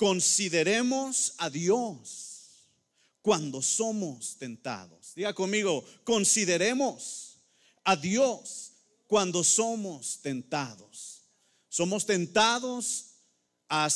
[0.00, 2.70] consideremos a Dios
[3.20, 5.12] cuando somos tentados.
[5.14, 7.36] Diga conmigo, consideremos
[7.84, 8.72] a Dios
[9.06, 11.20] cuando somos tentados.
[11.68, 13.08] Somos tentados
[13.68, 13.90] a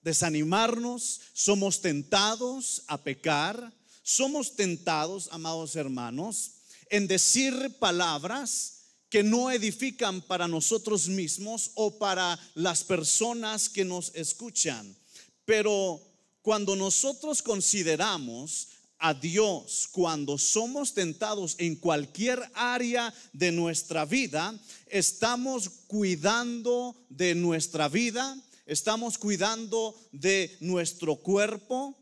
[0.00, 3.72] desanimarnos, somos tentados a pecar,
[4.04, 6.52] somos tentados, amados hermanos,
[6.88, 14.12] en decir palabras que no edifican para nosotros mismos o para las personas que nos
[14.14, 15.01] escuchan.
[15.44, 16.00] Pero
[16.42, 24.54] cuando nosotros consideramos a Dios, cuando somos tentados en cualquier área de nuestra vida,
[24.86, 31.96] estamos cuidando de nuestra vida, estamos cuidando de nuestro cuerpo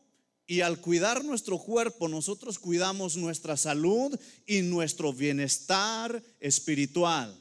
[0.47, 7.35] y al cuidar nuestro cuerpo nosotros cuidamos nuestra salud y nuestro bienestar espiritual.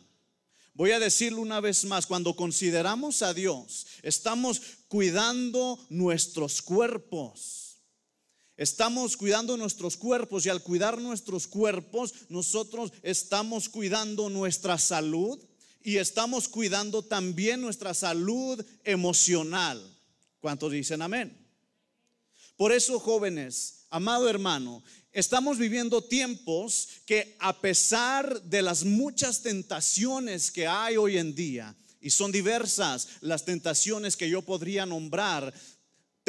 [0.80, 7.80] Voy a decirlo una vez más, cuando consideramos a Dios, estamos cuidando nuestros cuerpos.
[8.56, 15.38] Estamos cuidando nuestros cuerpos y al cuidar nuestros cuerpos nosotros estamos cuidando nuestra salud
[15.84, 19.84] y estamos cuidando también nuestra salud emocional.
[20.40, 21.46] ¿Cuántos dicen amén?
[22.56, 24.82] Por eso, jóvenes, amado hermano,
[25.20, 31.76] estamos viviendo tiempos que a pesar de las muchas tentaciones que hay hoy en día,
[32.02, 35.54] y son diversas las tentaciones que yo podría nombrar,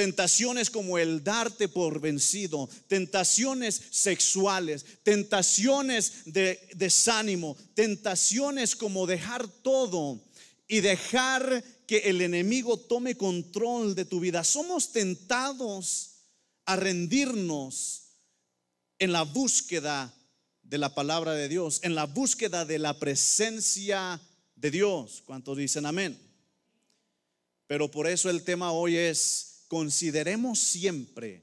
[0.00, 10.18] Tentaciones como el darte por vencido, tentaciones sexuales, tentaciones de desánimo, tentaciones como dejar todo
[10.66, 14.42] y dejar que el enemigo tome control de tu vida.
[14.42, 16.12] Somos tentados
[16.64, 17.99] a rendirnos
[19.00, 20.14] en la búsqueda
[20.62, 24.20] de la palabra de Dios, en la búsqueda de la presencia
[24.54, 25.22] de Dios.
[25.26, 26.16] ¿Cuántos dicen amén?
[27.66, 31.42] Pero por eso el tema hoy es consideremos siempre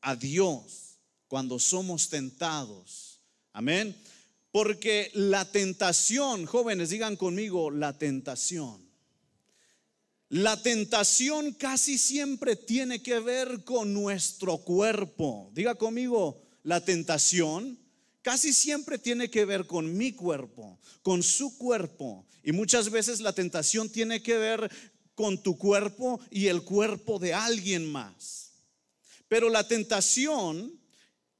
[0.00, 0.98] a Dios
[1.28, 3.20] cuando somos tentados.
[3.52, 3.96] Amén.
[4.50, 8.82] Porque la tentación, jóvenes, digan conmigo, la tentación.
[10.28, 15.50] La tentación casi siempre tiene que ver con nuestro cuerpo.
[15.52, 17.78] Diga conmigo, la tentación
[18.22, 22.26] casi siempre tiene que ver con mi cuerpo, con su cuerpo.
[22.42, 24.70] Y muchas veces la tentación tiene que ver
[25.14, 28.52] con tu cuerpo y el cuerpo de alguien más.
[29.28, 30.72] Pero la tentación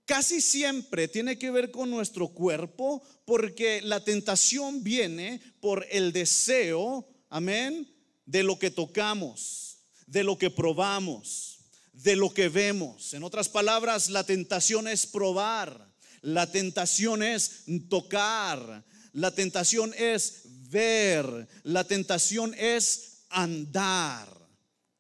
[0.05, 7.09] casi siempre tiene que ver con nuestro cuerpo porque la tentación viene por el deseo,
[7.31, 7.91] amén,
[8.27, 11.54] de lo que tocamos, de lo que probamos,
[11.95, 13.15] de lo que vemos.
[13.15, 21.49] En otras palabras, la tentación es probar, la tentación es tocar, la tentación es ver,
[21.63, 24.29] la tentación es andar.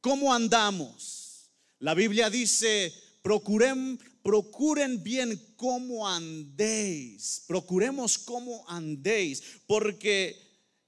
[0.01, 1.51] ¿Cómo andamos?
[1.79, 7.43] La Biblia dice, procuren, procuren bien cómo andéis.
[7.47, 10.37] Procuremos cómo andéis, porque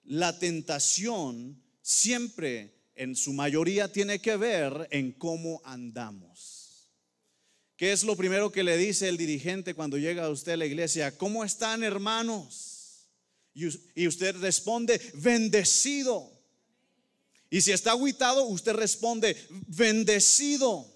[0.05, 6.91] la tentación siempre, en su mayoría, tiene que ver en cómo andamos.
[7.77, 10.67] ¿Qué es lo primero que le dice el dirigente cuando llega a usted a la
[10.67, 11.17] iglesia?
[11.17, 13.09] ¿Cómo están hermanos?
[13.53, 16.33] Y usted responde, bendecido.
[17.51, 19.37] Y si está aguitado, usted responde,
[19.69, 20.91] bendecido.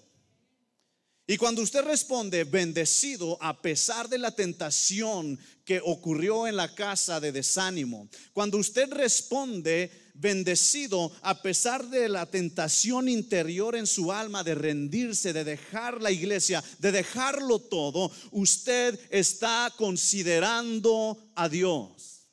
[1.27, 7.19] Y cuando usted responde, bendecido, a pesar de la tentación que ocurrió en la casa
[7.19, 14.43] de desánimo, cuando usted responde, bendecido, a pesar de la tentación interior en su alma
[14.43, 22.27] de rendirse, de dejar la iglesia, de dejarlo todo, usted está considerando a Dios.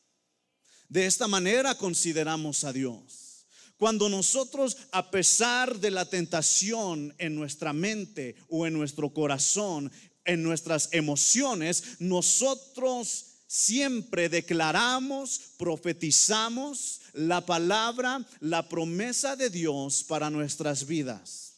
[0.88, 3.47] De esta manera consideramos a Dios.
[3.78, 9.91] Cuando nosotros, a pesar de la tentación en nuestra mente o en nuestro corazón,
[10.25, 20.87] en nuestras emociones, nosotros siempre declaramos, profetizamos la palabra, la promesa de Dios para nuestras
[20.87, 21.55] vidas.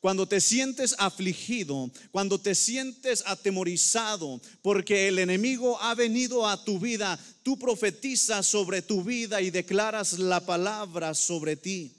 [0.00, 6.78] Cuando te sientes afligido, cuando te sientes atemorizado porque el enemigo ha venido a tu
[6.78, 11.95] vida, tú profetizas sobre tu vida y declaras la palabra sobre ti.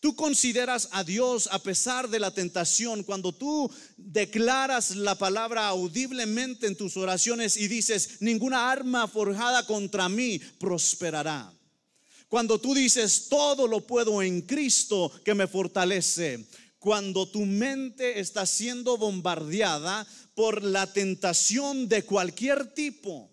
[0.00, 6.66] Tú consideras a Dios a pesar de la tentación cuando tú declaras la palabra audiblemente
[6.66, 11.52] en tus oraciones y dices, ninguna arma forjada contra mí prosperará.
[12.28, 16.46] Cuando tú dices, todo lo puedo en Cristo que me fortalece
[16.78, 23.30] cuando tu mente está siendo bombardeada por la tentación de cualquier tipo.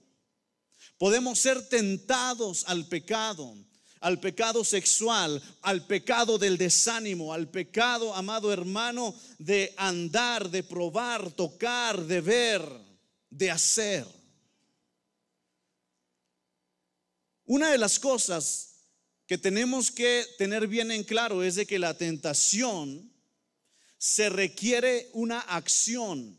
[0.98, 3.56] Podemos ser tentados al pecado.
[4.00, 11.32] Al pecado sexual, al pecado del desánimo, al pecado, amado hermano, de andar, de probar,
[11.32, 12.62] tocar, de ver,
[13.30, 14.06] de hacer.
[17.46, 18.76] Una de las cosas
[19.26, 23.12] que tenemos que tener bien en claro es de que la tentación
[23.98, 26.38] se requiere una acción,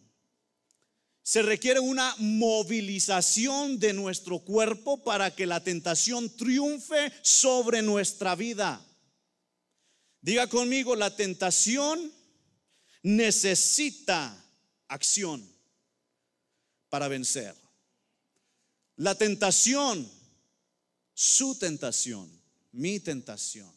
[1.28, 8.82] se requiere una movilización de nuestro cuerpo para que la tentación triunfe sobre nuestra vida.
[10.22, 12.10] Diga conmigo, la tentación
[13.02, 14.42] necesita
[14.86, 15.46] acción
[16.88, 17.54] para vencer.
[18.96, 20.10] La tentación,
[21.12, 22.32] su tentación,
[22.72, 23.70] mi tentación.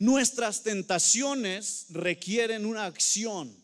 [0.00, 3.56] Nuestras tentaciones requieren una acción,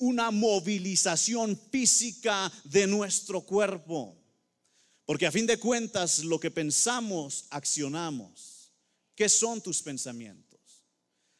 [0.00, 4.16] una movilización física de nuestro cuerpo.
[5.04, 8.72] Porque a fin de cuentas lo que pensamos, accionamos.
[9.14, 10.60] ¿Qué son tus pensamientos?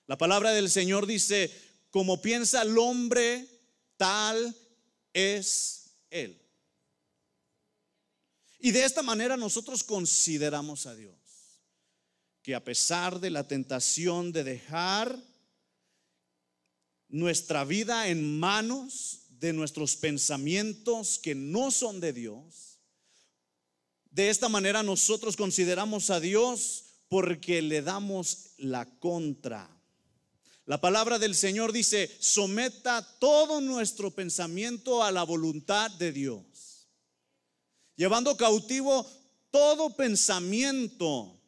[0.07, 1.51] La palabra del Señor dice,
[1.91, 3.49] como piensa el hombre,
[3.97, 4.55] tal
[5.13, 6.41] es él.
[8.59, 11.17] Y de esta manera nosotros consideramos a Dios
[12.43, 15.30] que a pesar de la tentación de dejar
[17.11, 22.79] nuestra vida en manos de nuestros pensamientos que no son de Dios,
[24.11, 29.69] de esta manera nosotros consideramos a Dios porque le damos la contra.
[30.67, 36.87] La palabra del Señor dice, someta todo nuestro pensamiento a la voluntad de Dios,
[37.97, 39.05] llevando cautivo
[39.51, 41.40] todo pensamiento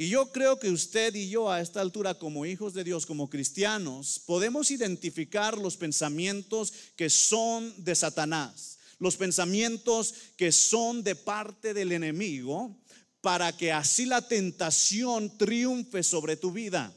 [0.00, 3.28] y yo creo que usted y yo a esta altura como hijos de Dios, como
[3.28, 11.74] cristianos, podemos identificar los pensamientos que son de Satanás, los pensamientos que son de parte
[11.74, 12.78] del enemigo,
[13.20, 16.94] para que así la tentación triunfe sobre tu vida.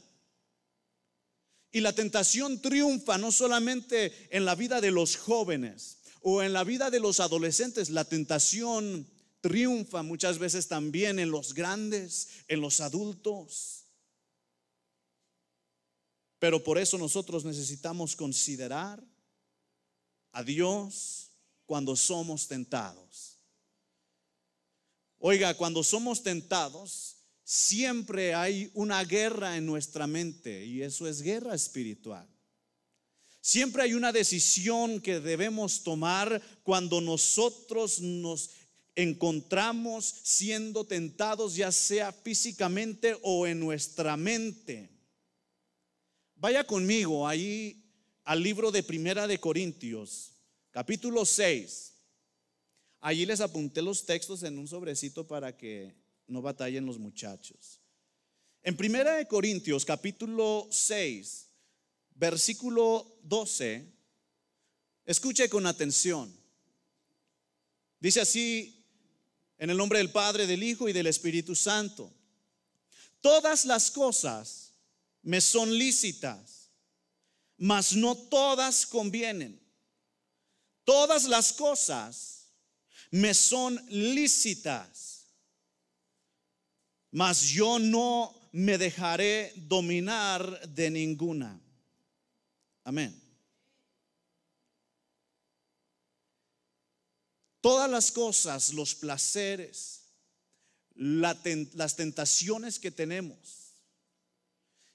[1.72, 6.62] Y la tentación triunfa no solamente en la vida de los jóvenes o en la
[6.62, 9.08] vida de los adolescentes, la tentación
[9.42, 13.84] triunfa muchas veces también en los grandes, en los adultos.
[16.38, 19.04] Pero por eso nosotros necesitamos considerar
[20.32, 21.30] a Dios
[21.66, 23.38] cuando somos tentados.
[25.18, 31.54] Oiga, cuando somos tentados, siempre hay una guerra en nuestra mente y eso es guerra
[31.54, 32.28] espiritual.
[33.40, 38.50] Siempre hay una decisión que debemos tomar cuando nosotros nos
[38.94, 44.90] encontramos siendo tentados ya sea físicamente o en nuestra mente.
[46.36, 47.84] Vaya conmigo ahí
[48.24, 50.32] al libro de Primera de Corintios,
[50.70, 51.94] capítulo 6.
[53.00, 55.94] Allí les apunté los textos en un sobrecito para que
[56.26, 57.80] no batallen los muchachos.
[58.62, 61.48] En Primera de Corintios, capítulo 6,
[62.14, 63.92] versículo 12,
[65.04, 66.32] escuche con atención.
[67.98, 68.81] Dice así
[69.62, 72.12] en el nombre del Padre, del Hijo y del Espíritu Santo.
[73.20, 74.72] Todas las cosas
[75.22, 76.68] me son lícitas,
[77.58, 79.62] mas no todas convienen.
[80.82, 82.48] Todas las cosas
[83.12, 85.28] me son lícitas,
[87.12, 91.60] mas yo no me dejaré dominar de ninguna.
[92.82, 93.21] Amén.
[97.62, 100.00] Todas las cosas, los placeres,
[100.94, 103.76] las tentaciones que tenemos.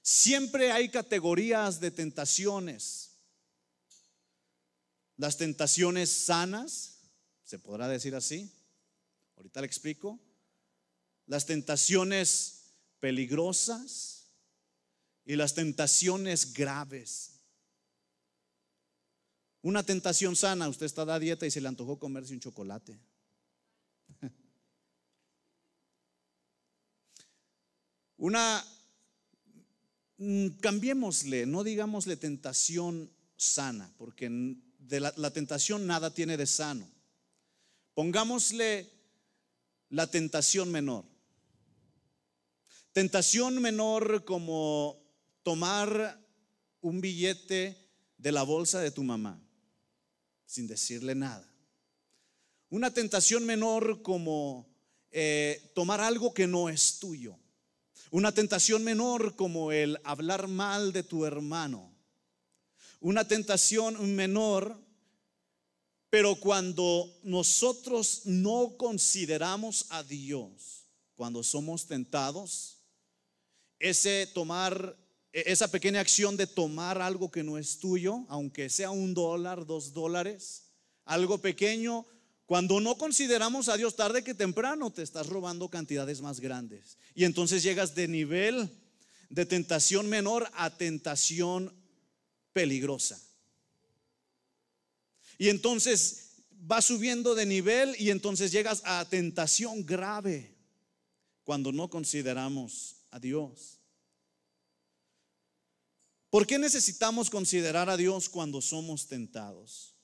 [0.02, 3.10] Siempre hay categorías de tentaciones.
[5.16, 6.98] Las tentaciones sanas,
[7.42, 8.52] se podrá decir así.
[9.36, 10.20] Ahorita le explico.
[11.26, 14.26] Las tentaciones peligrosas
[15.24, 17.37] y las tentaciones graves.
[19.62, 22.96] Una tentación sana, usted está a dieta y se le antojó comerse un chocolate.
[28.16, 28.64] Una,
[30.18, 34.28] mm, cambiémosle, no digámosle tentación sana, porque
[34.78, 36.88] de la, la tentación nada tiene de sano.
[37.94, 38.88] Pongámosle
[39.88, 41.04] la tentación menor.
[42.92, 45.02] Tentación menor como
[45.42, 46.24] tomar
[46.80, 47.76] un billete
[48.18, 49.42] de la bolsa de tu mamá
[50.48, 51.46] sin decirle nada.
[52.70, 54.66] Una tentación menor como
[55.10, 57.38] eh, tomar algo que no es tuyo.
[58.10, 61.94] Una tentación menor como el hablar mal de tu hermano.
[63.00, 64.80] Una tentación menor,
[66.08, 72.78] pero cuando nosotros no consideramos a Dios, cuando somos tentados,
[73.78, 74.96] ese tomar,
[75.46, 79.92] esa pequeña acción de tomar algo que no es tuyo, aunque sea un dólar, dos
[79.92, 80.64] dólares,
[81.04, 82.06] algo pequeño,
[82.46, 86.96] cuando no consideramos a Dios tarde que temprano, te estás robando cantidades más grandes.
[87.14, 88.70] Y entonces llegas de nivel
[89.28, 91.72] de tentación menor a tentación
[92.52, 93.20] peligrosa.
[95.36, 100.54] Y entonces vas subiendo de nivel y entonces llegas a tentación grave
[101.44, 103.77] cuando no consideramos a Dios.
[106.30, 109.94] ¿Por qué necesitamos considerar a Dios cuando somos tentados?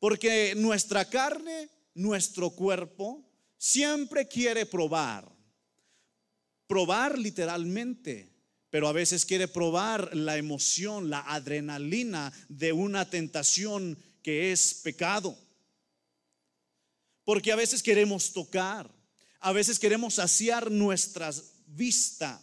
[0.00, 3.24] Porque nuestra carne, nuestro cuerpo,
[3.58, 5.30] siempre quiere probar.
[6.66, 8.32] Probar literalmente,
[8.70, 15.38] pero a veces quiere probar la emoción, la adrenalina de una tentación que es pecado.
[17.24, 18.90] Porque a veces queremos tocar,
[19.38, 21.30] a veces queremos saciar nuestra
[21.66, 22.42] vista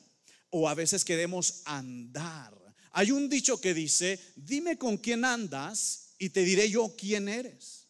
[0.50, 2.59] o a veces queremos andar.
[2.91, 7.88] Hay un dicho que dice, dime con quién andas y te diré yo quién eres.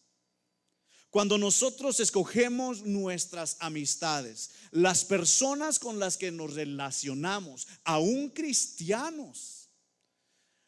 [1.10, 9.70] Cuando nosotros escogemos nuestras amistades, las personas con las que nos relacionamos, aún cristianos,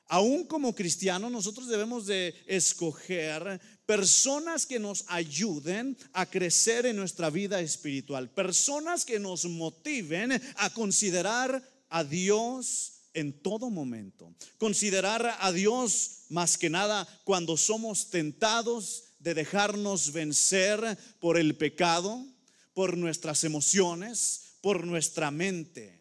[0.07, 7.29] aún como cristianos, nosotros debemos de escoger personas que nos ayuden a crecer en nuestra
[7.29, 15.51] vida espiritual, personas que nos motiven a considerar a Dios en todo momento, considerar a
[15.51, 22.25] Dios más que nada cuando somos tentados de dejarnos vencer por el pecado,
[22.73, 25.99] por nuestras emociones, por nuestra mente.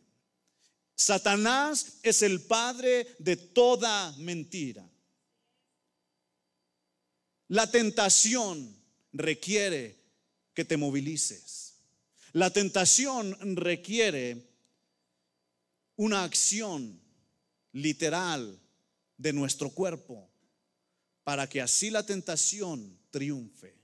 [0.94, 4.88] Satanás es el padre de toda mentira.
[7.48, 8.76] La tentación
[9.12, 9.98] requiere
[10.54, 11.74] que te movilices.
[12.32, 14.50] La tentación requiere
[15.96, 16.99] una acción
[17.72, 18.60] literal
[19.16, 20.30] de nuestro cuerpo
[21.24, 23.78] para que así la tentación triunfe.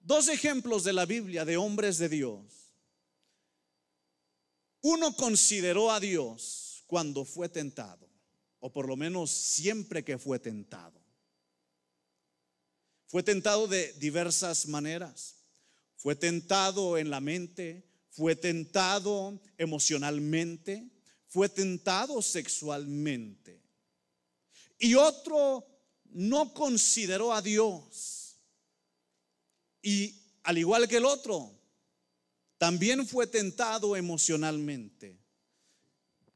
[0.00, 2.64] Dos ejemplos de la Biblia de hombres de Dios
[4.86, 8.06] uno consideró a Dios cuando fue tentado,
[8.60, 11.00] o por lo menos siempre que fue tentado.
[13.06, 15.36] Fue tentado de diversas maneras.
[15.96, 20.90] Fue tentado en la mente, fue tentado emocionalmente,
[21.34, 23.60] fue tentado sexualmente.
[24.78, 25.66] Y otro
[26.04, 28.36] no consideró a Dios.
[29.82, 30.14] Y
[30.44, 31.52] al igual que el otro,
[32.56, 35.18] también fue tentado emocionalmente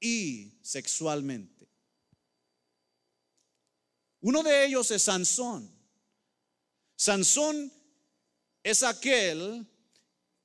[0.00, 1.70] y sexualmente.
[4.20, 5.70] Uno de ellos es Sansón.
[6.96, 7.72] Sansón
[8.64, 9.64] es aquel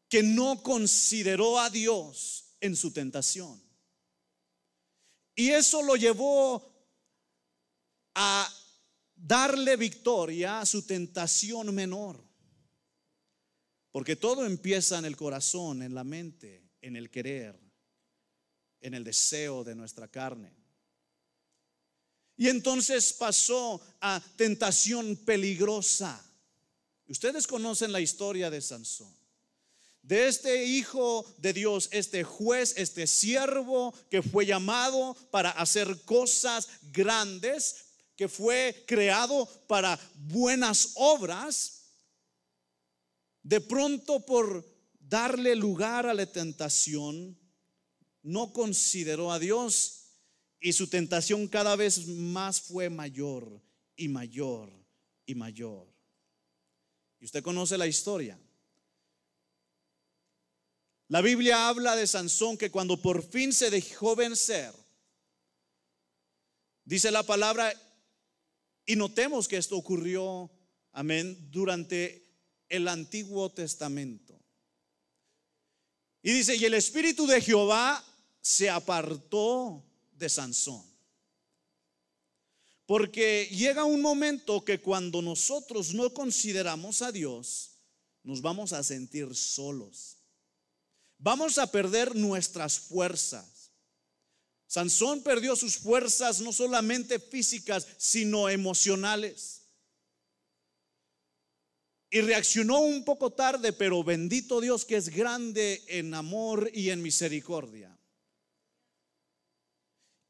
[0.07, 3.73] que no consideró a Dios en su tentación.
[5.36, 6.72] Y eso lo llevó
[8.16, 8.54] a
[9.16, 12.24] darle victoria a su tentación menor.
[13.92, 17.60] Porque todo empieza en el corazón, en la mente, en el querer,
[18.82, 20.52] en el deseo de nuestra carne.
[22.36, 26.24] Y entonces pasó a tentación peligrosa.
[27.08, 29.23] Ustedes conocen la historia de Sansón.
[30.03, 36.67] De este hijo de Dios, este juez, este siervo que fue llamado para hacer cosas
[36.91, 37.86] grandes,
[38.17, 41.83] que fue creado para buenas obras,
[43.43, 44.65] de pronto por
[45.00, 47.39] darle lugar a la tentación,
[48.22, 50.03] no consideró a Dios
[50.60, 53.62] y su tentación cada vez más fue mayor
[53.95, 54.69] y mayor
[55.25, 55.88] y mayor.
[57.22, 58.38] Y usted conoce la historia.
[61.13, 64.74] La Biblia habla de Sansón que cuando por fin se dejó vencer,
[66.86, 67.72] dice la palabra,
[68.84, 70.50] y notemos que esto ocurrió,
[70.91, 72.25] amén, durante
[72.67, 74.41] el Antiguo Testamento.
[76.24, 78.03] Y dice, y el Espíritu de Jehová
[78.41, 80.84] se apartó de Sansón.
[82.88, 87.84] Porque llega un momento que cuando nosotros no consideramos a Dios,
[88.24, 90.23] nos vamos a sentir solos.
[91.24, 93.72] Vamos a perder nuestras fuerzas.
[94.68, 99.63] Sansón perdió sus fuerzas no solamente físicas, sino emocionales
[102.13, 107.01] y reaccionó un poco tarde, pero bendito Dios que es grande en amor y en
[107.01, 107.98] misericordia.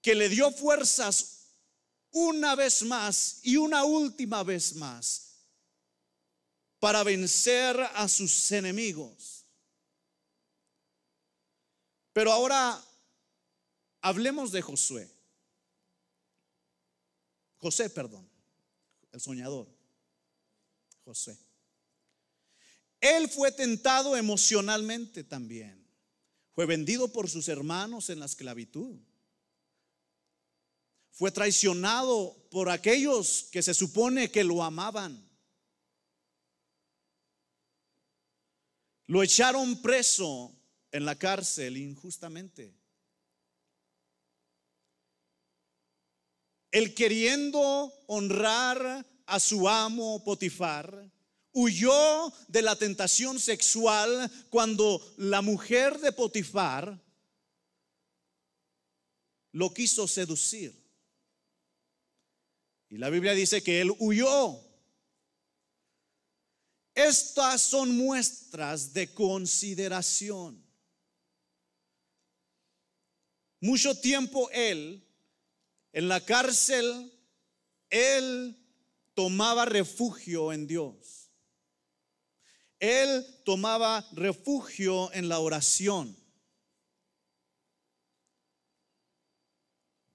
[0.01, 1.49] Que le dio fuerzas
[2.11, 5.41] una vez más y una última vez más
[6.79, 9.42] para vencer a sus enemigos.
[12.13, 12.81] Pero ahora
[14.01, 15.11] hablemos de Josué.
[17.57, 18.29] José, perdón,
[19.11, 19.67] el soñador.
[21.03, 21.37] José.
[23.01, 25.85] Él fue tentado emocionalmente también.
[26.53, 28.97] Fue vendido por sus hermanos en la esclavitud.
[31.11, 35.29] Fue traicionado por aquellos que se supone que lo amaban.
[39.07, 40.55] Lo echaron preso
[40.93, 42.73] en la cárcel injustamente.
[46.71, 51.11] Él queriendo honrar a su amo Potifar,
[51.51, 56.99] huyó de la tentación sexual cuando la mujer de Potifar
[59.51, 60.79] lo quiso seducir.
[62.89, 64.59] Y la Biblia dice que él huyó.
[66.93, 70.62] Estas son muestras de consideración.
[73.63, 75.01] Mucho tiempo él,
[75.93, 77.17] en la cárcel,
[77.89, 78.57] él
[79.13, 81.31] tomaba refugio en Dios.
[82.77, 86.13] Él tomaba refugio en la oración.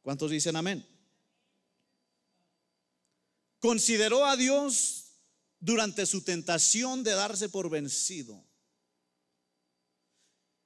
[0.03, 0.87] ¿Cuántos dicen amén?
[3.61, 5.15] Consideró a Dios
[5.59, 8.47] durante su tentación de darse por vencido.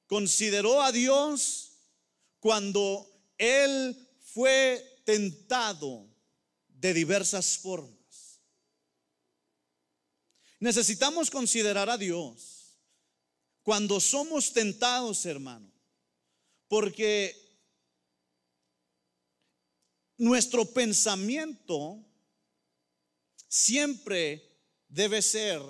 [0.09, 1.72] Consideró a Dios
[2.43, 3.09] cuando
[3.39, 6.13] él fue tentado
[6.67, 8.41] de diversas formas.
[10.59, 12.81] Necesitamos considerar a Dios
[13.63, 15.73] cuando somos tentados, hermano,
[16.67, 17.33] porque
[20.17, 22.05] nuestro pensamiento
[23.47, 24.59] siempre
[24.89, 25.63] debe ser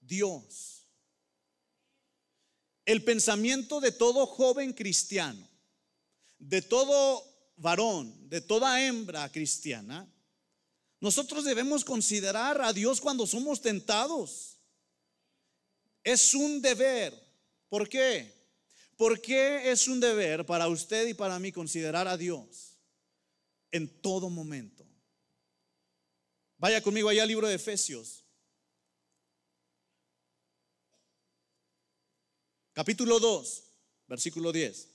[0.00, 0.75] Dios.
[2.86, 5.46] El pensamiento de todo joven cristiano,
[6.38, 7.22] de todo
[7.56, 10.08] varón, de toda hembra cristiana,
[11.00, 14.58] nosotros debemos considerar a Dios cuando somos tentados.
[16.02, 17.12] Es un deber.
[17.68, 18.32] ¿Por qué?
[18.96, 22.78] ¿Por qué es un deber para usted y para mí considerar a Dios
[23.72, 24.86] en todo momento?
[26.56, 28.25] Vaya conmigo allá al libro de Efesios.
[32.76, 33.62] Capítulo 2,
[34.06, 34.88] versículo 10.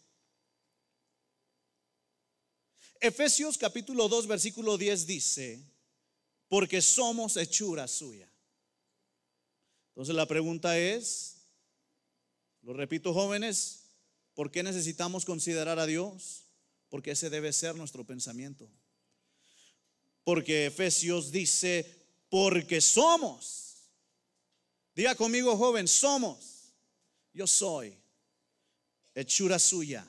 [3.00, 5.60] Efesios capítulo 2, versículo 10 dice,
[6.48, 8.32] porque somos hechura suya.
[9.88, 11.38] Entonces la pregunta es,
[12.62, 13.86] lo repito jóvenes,
[14.36, 16.44] ¿por qué necesitamos considerar a Dios?
[16.88, 18.70] Porque ese debe ser nuestro pensamiento.
[20.24, 23.89] Porque Efesios dice, porque somos.
[24.94, 26.61] Diga conmigo joven, somos.
[27.34, 27.98] Yo soy
[29.15, 30.06] hechura suya.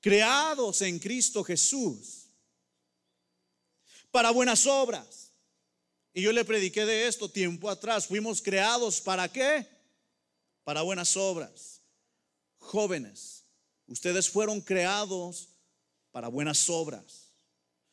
[0.00, 2.26] Creados en Cristo Jesús
[4.10, 5.30] para buenas obras.
[6.14, 8.06] Y yo le prediqué de esto tiempo atrás.
[8.06, 9.66] Fuimos creados para qué?
[10.64, 11.80] Para buenas obras.
[12.58, 13.44] Jóvenes,
[13.86, 15.48] ustedes fueron creados
[16.10, 17.32] para buenas obras.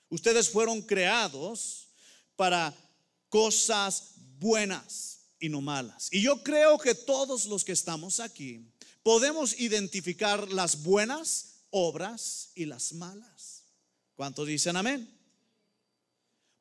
[0.10, 1.88] Ustedes fueron creados
[2.36, 2.76] para
[3.30, 6.10] cosas buenas y no malas.
[6.12, 8.66] Y yo creo que todos los que estamos aquí
[9.04, 13.64] podemos identificar las buenas obras y las malas.
[14.16, 15.10] ¿Cuántos dicen amén?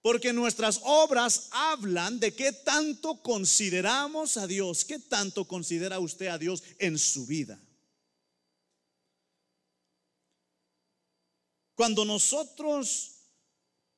[0.00, 6.38] Porque nuestras obras hablan de qué tanto consideramos a Dios, qué tanto considera usted a
[6.38, 7.60] Dios en su vida.
[11.74, 13.16] Cuando nosotros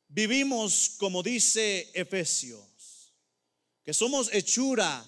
[0.09, 2.70] vivimos como dice Efesios,
[3.85, 5.05] que somos hechura,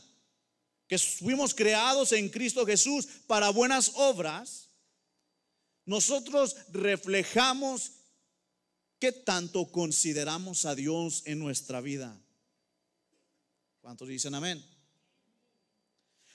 [0.86, 4.68] que fuimos creados en Cristo Jesús para buenas obras,
[5.84, 7.92] nosotros reflejamos
[9.02, 12.16] ¿Qué tanto consideramos a Dios en nuestra vida?
[13.80, 14.64] ¿Cuántos dicen amén?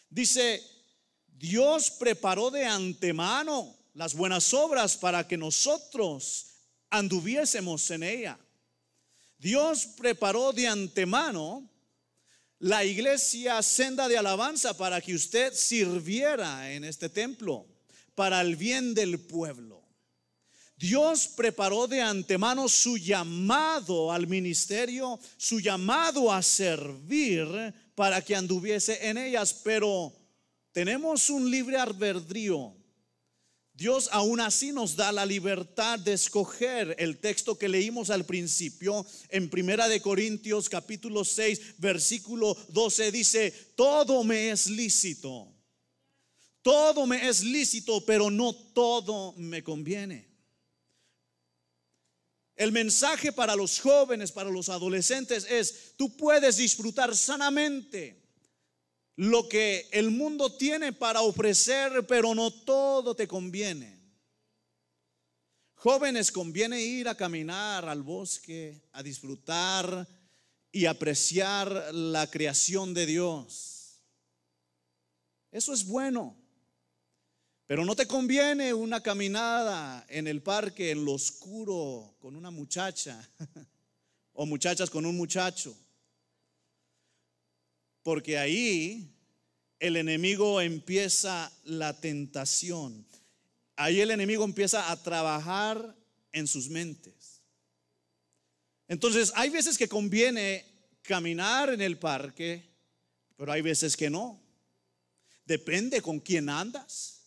[0.10, 0.62] Dice,
[1.28, 6.48] Dios preparó de antemano las buenas obras para que nosotros
[6.90, 8.38] anduviésemos en ella.
[9.38, 11.70] Dios preparó de antemano
[12.60, 17.66] la iglesia senda de alabanza para que usted sirviera en este templo,
[18.16, 19.84] para el bien del pueblo.
[20.76, 27.48] Dios preparó de antemano su llamado al ministerio, su llamado a servir
[27.96, 30.14] para que anduviese en ellas, pero
[30.72, 32.77] tenemos un libre albedrío.
[33.78, 39.06] Dios aún así nos da la libertad de escoger el texto que leímos al principio
[39.30, 45.54] en Primera de Corintios capítulo 6 versículo 12 dice, todo me es lícito
[46.68, 50.28] todo me es lícito, pero no todo me conviene.
[52.58, 58.27] El mensaje para los jóvenes, para los adolescentes es, tú puedes disfrutar sanamente
[59.18, 64.00] lo que el mundo tiene para ofrecer, pero no todo te conviene.
[65.74, 70.08] Jóvenes, conviene ir a caminar al bosque, a disfrutar
[70.72, 74.04] y apreciar la creación de Dios.
[75.52, 76.36] Eso es bueno.
[77.66, 83.30] Pero no te conviene una caminada en el parque en lo oscuro con una muchacha
[84.34, 85.76] o muchachas con un muchacho.
[88.08, 89.14] Porque ahí
[89.82, 93.06] el enemigo empieza la tentación.
[93.76, 95.94] Ahí el enemigo empieza a trabajar
[96.32, 97.42] en sus mentes.
[98.88, 100.64] Entonces, hay veces que conviene
[101.02, 102.64] caminar en el parque,
[103.36, 104.42] pero hay veces que no.
[105.44, 107.24] Depende con quién andas.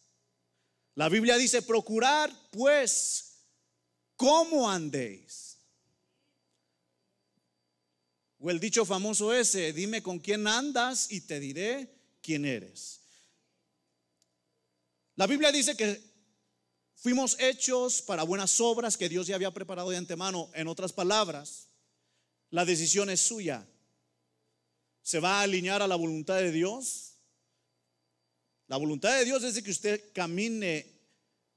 [0.95, 3.35] La Biblia dice, procurar pues
[4.17, 5.50] cómo andéis
[8.41, 13.01] o el dicho famoso ese, dime con quién andas y te diré quién eres.
[15.17, 16.01] La Biblia dice que
[16.95, 20.51] fuimos hechos para buenas obras que Dios ya había preparado de antemano.
[20.55, 21.69] En otras palabras,
[22.49, 23.67] la decisión es suya.
[25.03, 27.17] ¿Se va a alinear a la voluntad de Dios?
[28.69, 30.87] La voluntad de Dios es de que usted camine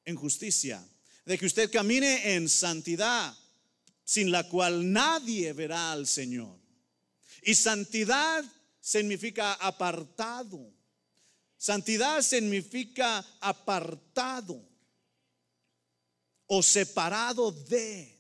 [0.04, 0.86] en justicia,
[1.24, 3.34] de que usted camine en santidad,
[4.04, 6.63] sin la cual nadie verá al Señor.
[7.42, 8.44] Y santidad
[8.80, 10.72] significa apartado.
[11.58, 14.62] Santidad significa apartado
[16.48, 18.14] o separado de.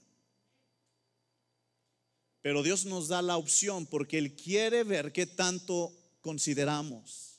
[2.41, 7.33] Pero Dios nos da la opción porque Él quiere ver qué tanto consideramos.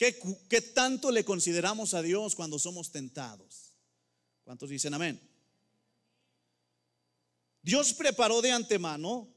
[0.00, 3.76] ¿Qué, tanto le consideramos a Dios cuando somos tentados?
[4.44, 5.20] ¿Cuántos dicen amén?
[7.60, 9.28] Dios preparó de antemano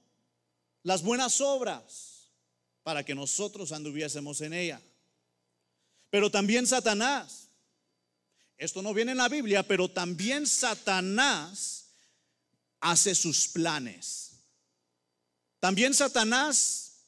[0.84, 2.32] las buenas obras
[2.84, 4.82] para que nosotros anduviésemos en ella.
[6.10, 7.48] Pero también Satanás,
[8.58, 11.86] esto no viene en la Biblia, pero también Satanás
[12.80, 14.34] hace sus planes.
[15.60, 17.06] También Satanás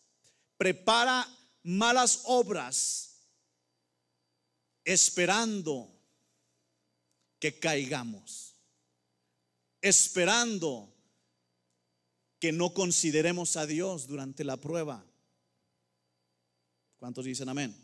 [0.57, 1.27] prepara
[1.63, 3.17] malas obras
[4.85, 5.91] esperando
[7.39, 8.55] que caigamos,
[9.81, 10.94] esperando
[12.39, 15.05] que no consideremos a Dios durante la prueba.
[16.97, 17.75] ¿Cuántos dicen amén?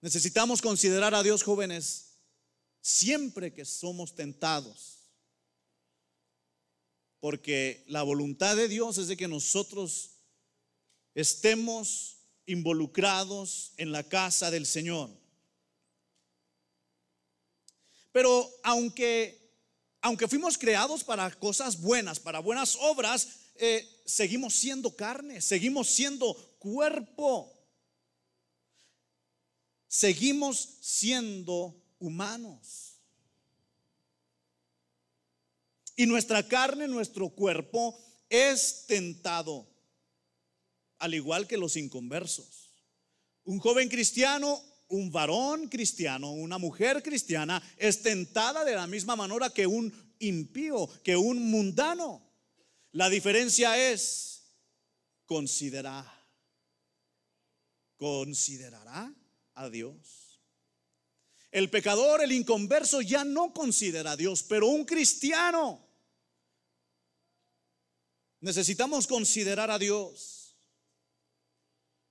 [0.00, 2.12] Necesitamos considerar a Dios jóvenes
[2.80, 4.98] siempre que somos tentados.
[7.20, 10.10] Porque la voluntad de Dios es de que nosotros
[11.14, 15.08] estemos involucrados en la casa del Señor.
[18.10, 19.41] Pero aunque
[20.02, 26.34] aunque fuimos creados para cosas buenas, para buenas obras, eh, seguimos siendo carne, seguimos siendo
[26.58, 27.52] cuerpo,
[29.86, 32.98] seguimos siendo humanos.
[35.94, 37.96] Y nuestra carne, nuestro cuerpo
[38.28, 39.68] es tentado,
[40.98, 42.70] al igual que los inconversos.
[43.44, 44.60] Un joven cristiano
[44.92, 50.88] un varón cristiano, una mujer cristiana, es tentada de la misma manera que un impío,
[51.02, 52.22] que un mundano.
[52.92, 54.42] La diferencia es
[55.24, 56.06] considerar,
[57.96, 59.12] considerará
[59.54, 60.40] a Dios.
[61.50, 65.86] El pecador, el inconverso ya no considera a Dios, pero un cristiano
[68.40, 70.56] necesitamos considerar a Dios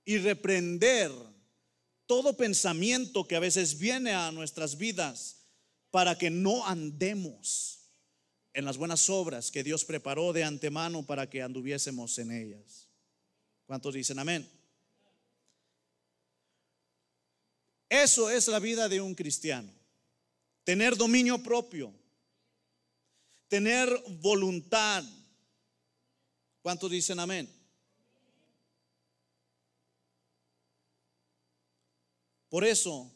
[0.04, 1.31] y reprender
[2.06, 5.36] todo pensamiento que a veces viene a nuestras vidas
[5.90, 7.80] para que no andemos
[8.54, 12.88] en las buenas obras que Dios preparó de antemano para que anduviésemos en ellas.
[13.66, 14.48] ¿Cuántos dicen amén?
[17.88, 19.70] Eso es la vida de un cristiano.
[20.64, 21.92] Tener dominio propio.
[23.48, 23.88] Tener
[24.20, 25.04] voluntad.
[26.62, 27.61] ¿Cuántos dicen amén?
[32.52, 33.10] Por eso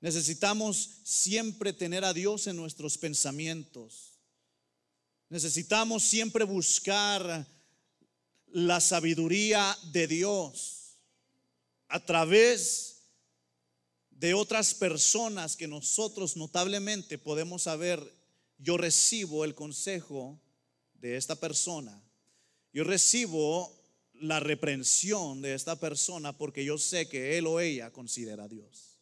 [0.00, 4.12] necesitamos siempre tener a Dios en nuestros pensamientos.
[5.28, 7.44] Necesitamos siempre buscar
[8.46, 10.98] la sabiduría de Dios
[11.88, 13.08] a través
[14.10, 18.08] de otras personas que nosotros notablemente podemos saber,
[18.56, 20.38] yo recibo el consejo
[20.94, 22.00] de esta persona,
[22.72, 23.81] yo recibo
[24.22, 29.00] la reprensión de esta persona porque yo sé que él o ella considera a Dios.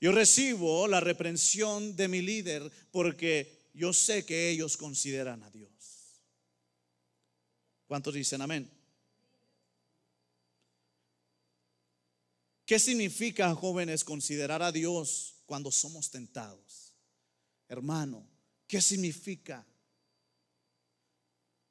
[0.00, 5.70] Yo recibo la reprensión de mi líder porque yo sé que ellos consideran a Dios.
[7.86, 8.70] ¿Cuántos dicen amén?
[12.66, 16.92] ¿Qué significa, jóvenes, considerar a Dios cuando somos tentados?
[17.68, 18.28] Hermano,
[18.66, 19.64] ¿qué significa?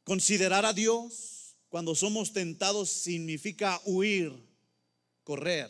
[0.04, 1.45] Considerar a Dios
[1.76, 4.32] cuando somos tentados significa huir,
[5.26, 5.70] correr.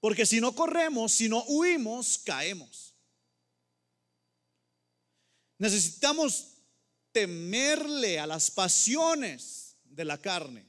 [0.00, 2.94] Porque si no corremos, si no huimos, caemos.
[5.58, 6.54] Necesitamos
[7.12, 10.66] temerle a las pasiones de la carne.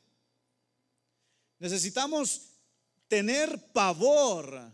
[1.58, 2.58] Necesitamos
[3.08, 4.70] tener pavor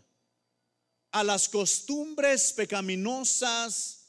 [1.12, 4.08] a las costumbres pecaminosas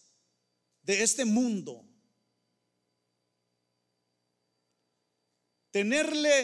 [0.82, 1.93] de este mundo.
[5.74, 6.44] Tenerle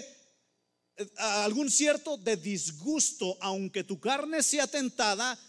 [0.97, 5.39] eh, algún cierto de disgusto, aunque tu carne sea tentada,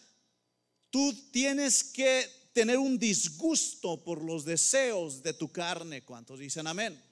[0.90, 6.04] tú tienes que tener un disgusto por los deseos de tu carne.
[6.04, 7.02] ¿Cuántos dicen amén?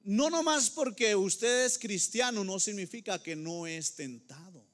[0.00, 4.66] No nomás porque usted es cristiano no significa que no es tentado.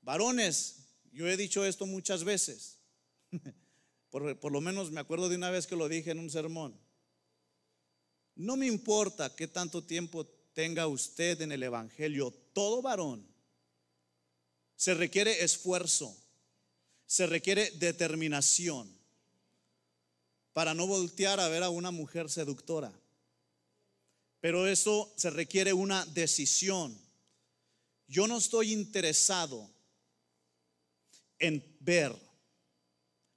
[0.00, 0.76] Varones,
[1.12, 2.78] yo he dicho esto muchas veces.
[4.10, 6.76] Por, lo menos me acuerdo de una vez que lo dije en un sermón.
[8.34, 13.24] No me importa qué tanto tiempo tenga usted en el Evangelio, todo varón.
[14.74, 16.16] Se requiere esfuerzo,
[17.06, 18.92] se requiere determinación
[20.52, 22.92] para no voltear a ver a una mujer seductora.
[24.40, 26.98] Pero eso se requiere una decisión.
[28.08, 29.70] Yo no estoy interesado
[31.38, 32.29] en ver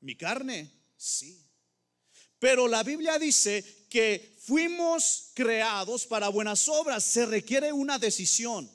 [0.03, 1.49] mi carne, sí.
[2.39, 7.03] Pero la Biblia dice que fuimos creados para buenas obras.
[7.03, 8.69] Se requiere una decisión.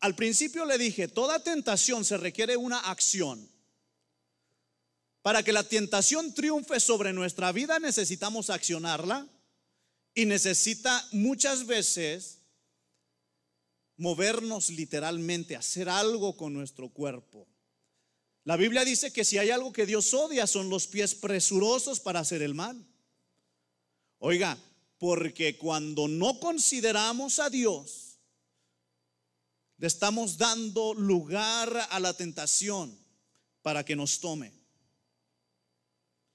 [0.00, 3.48] Al principio le dije, toda tentación se requiere una acción.
[5.22, 9.28] Para que la tentación triunfe sobre nuestra vida necesitamos accionarla
[10.14, 12.38] y necesita muchas veces
[13.96, 17.46] movernos literalmente, hacer algo con nuestro cuerpo.
[18.44, 22.20] La Biblia dice que si hay algo que Dios odia son los pies presurosos para
[22.20, 22.86] hacer el mal.
[24.18, 24.58] Oiga,
[24.98, 28.18] porque cuando no consideramos a Dios,
[29.76, 32.98] le estamos dando lugar a la tentación
[33.62, 34.52] para que nos tome.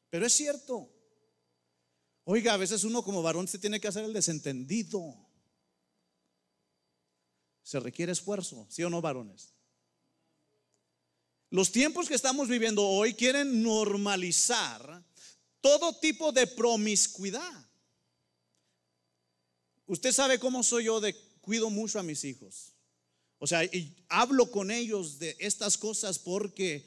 [0.10, 0.96] Pero es cierto,
[2.28, 5.16] Oiga, a veces uno como varón se tiene que hacer el desentendido.
[7.62, 9.55] Se requiere esfuerzo, ¿sí o no, varones?
[11.50, 15.04] Los tiempos que estamos viviendo hoy quieren normalizar
[15.62, 17.66] todo tipo de promiscuidad.
[19.88, 22.74] Usted sabe cómo soy yo de cuido mucho a mis hijos.
[23.38, 26.86] O sea, y hablo con ellos de estas cosas porque,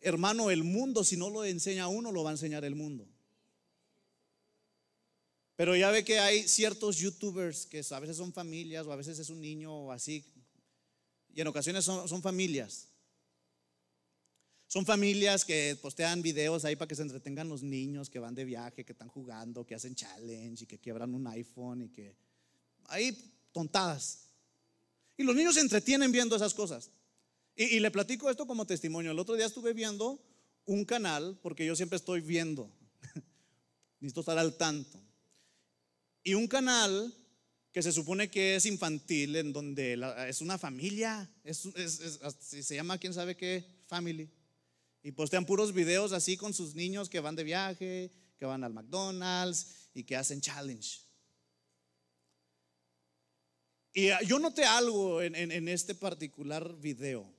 [0.00, 3.08] hermano, el mundo, si no lo enseña uno, lo va a enseñar el mundo.
[5.56, 9.18] Pero ya ve que hay ciertos youtubers que a veces son familias o a veces
[9.18, 10.24] es un niño o así.
[11.34, 12.88] Y en ocasiones son, familias.
[14.66, 18.44] Son familias que postean videos ahí para que se entretengan los niños que van de
[18.44, 22.16] viaje, que están jugando, que hacen challenge y que quiebran un iPhone y que...
[22.88, 23.16] Hay
[23.52, 24.28] tontadas.
[25.16, 26.90] Y los niños se entretienen viendo esas cosas.
[27.54, 29.12] Y, y le platico esto como testimonio.
[29.12, 30.20] El otro día estuve viendo
[30.66, 32.70] un canal, porque yo siempre estoy viendo.
[34.00, 35.06] Necesito estar al tanto
[36.26, 37.14] y un canal
[37.72, 39.96] que se supone que es infantil, en donde
[40.28, 44.28] es una familia, se llama quién sabe qué, family.
[45.06, 48.72] Y postean puros videos así con sus niños que van de viaje, que van al
[48.72, 50.98] McDonald's y que hacen challenge.
[53.92, 57.32] Y ah, yo noté algo en, en este particular video.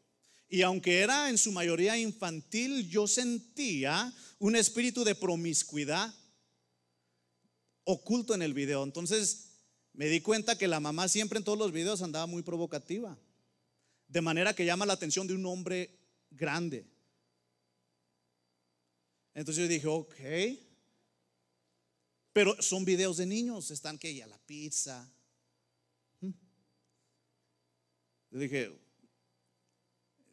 [0.47, 6.15] Y aunque era en su mayoría infantil, yo sentía un espíritu de promiscuidad
[7.83, 8.81] oculto en el video.
[8.81, 9.57] Entonces
[9.91, 13.19] me di cuenta que la mamá siempre en todos los videos andaba muy provocativa.
[14.07, 15.99] De manera que llama la atención de un hombre
[16.31, 16.96] grande.
[19.37, 20.15] Entonces yo dije, ok.
[22.33, 25.07] Pero son videos de niños, están que ya la pizza.
[26.19, 26.31] Hmm.
[28.31, 28.71] Yo dije,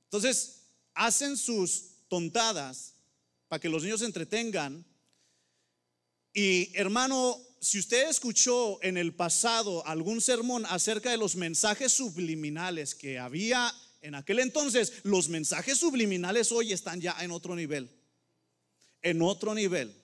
[0.05, 0.63] entonces
[0.95, 2.95] hacen sus tontadas
[3.47, 4.83] para que los niños se entretengan
[6.33, 12.95] y hermano, si usted escuchó en el pasado algún sermón acerca de los mensajes subliminales
[12.95, 17.91] que había en aquel entonces, los mensajes subliminales hoy están ya en otro nivel.
[19.05, 19.95] En otro nivel.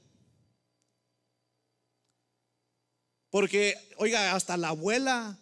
[3.31, 5.39] Porque, oiga, hasta la abuela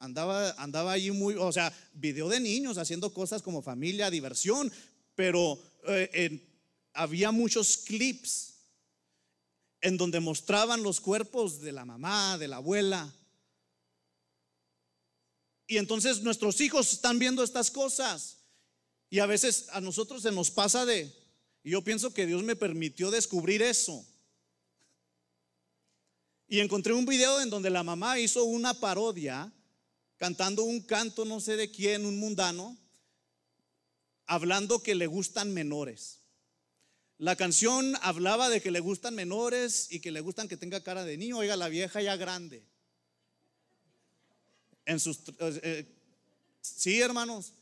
[0.00, 4.72] andaba, andaba allí muy, o sea, video de niños haciendo cosas como familia, diversión,
[5.14, 6.46] pero eh,
[6.92, 8.54] había muchos clips
[9.80, 13.14] en donde mostraban los cuerpos de la mamá, de la abuela.
[15.68, 18.38] Y entonces nuestros hijos están viendo estas cosas.
[19.10, 21.25] Y a veces a nosotros se nos pasa de,
[21.66, 24.06] y yo pienso que Dios me permitió descubrir eso.
[26.46, 29.52] Y encontré un video en donde la mamá hizo una parodia
[30.16, 32.78] cantando un canto no sé de quién, un mundano,
[34.26, 36.20] hablando que le gustan menores.
[37.18, 41.04] La canción hablaba de que le gustan menores y que le gustan que tenga cara
[41.04, 41.38] de niño.
[41.38, 42.64] Oiga, la vieja ya grande.
[44.84, 45.96] En sus, eh, eh,
[46.60, 47.54] sí, hermanos.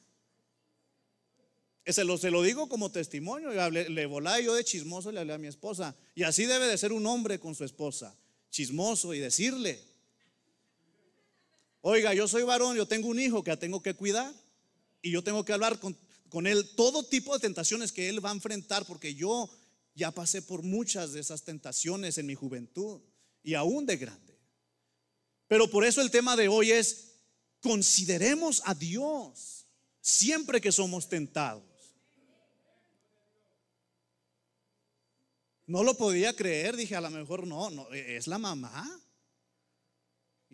[1.87, 3.51] Se lo, se lo digo como testimonio.
[3.71, 5.95] Le, le volaba yo de chismoso y le hablé a mi esposa.
[6.15, 8.17] Y así debe de ser un hombre con su esposa.
[8.51, 9.81] Chismoso y decirle.
[11.83, 14.33] Oiga, yo soy varón, yo tengo un hijo que tengo que cuidar.
[15.03, 15.95] Y yo tengo que hablar con,
[16.31, 19.51] con él todo tipo de tentaciones que él va a enfrentar, porque yo
[19.95, 23.01] ya pasé por muchas de esas tentaciones en mi juventud
[23.43, 24.37] y aún de grande.
[25.47, 27.13] Pero por eso el tema de hoy es,
[27.61, 29.67] consideremos a Dios
[30.01, 31.63] siempre que somos tentados.
[35.67, 39.01] No lo podía creer, dije, a lo mejor no, no, es la mamá.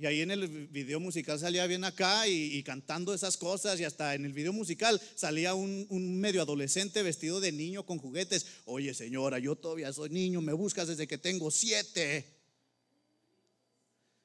[0.00, 4.14] Y ahí en el video musical salía bien acá y, cantando esas cosas y hasta
[4.14, 8.46] en el video musical salía un, medio adolescente vestido de niño con juguetes.
[8.64, 12.24] Oye señora, yo todavía soy niño, me buscas desde que tengo siete.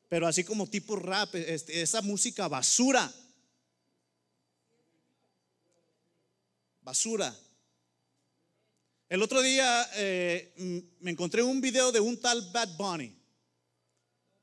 [0.07, 3.13] Pero así como tipo rap, este, esa música basura.
[6.83, 7.35] Basura.
[9.15, 10.51] El otro día eh,
[10.99, 13.17] me encontré un video de un tal Bad Bunny.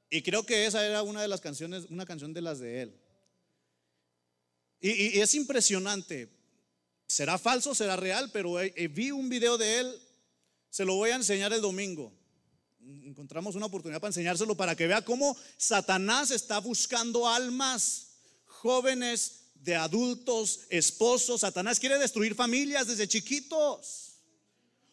[0.09, 3.01] Y creo que esa era una de las canciones, una canción de las de él.
[4.81, 6.31] Y, es impresionante.
[7.07, 8.55] Será falso, será real, pero
[8.93, 10.03] vi un video de él.
[10.71, 12.11] Se lo voy a enseñar el domingo.
[13.05, 18.07] Encontramos una oportunidad para enseñárselo para que vea cómo Satanás está buscando almas
[18.47, 21.43] jóvenes de adultos, esposos.
[21.43, 24.12] Satanás quiere destruir familias desde chiquitos.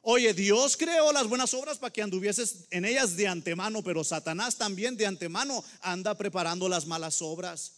[0.02, 4.58] Oye, Dios creó las buenas obras para que anduvieses en ellas de antemano, pero Satanás
[4.58, 7.74] también de antemano anda preparando las malas obras.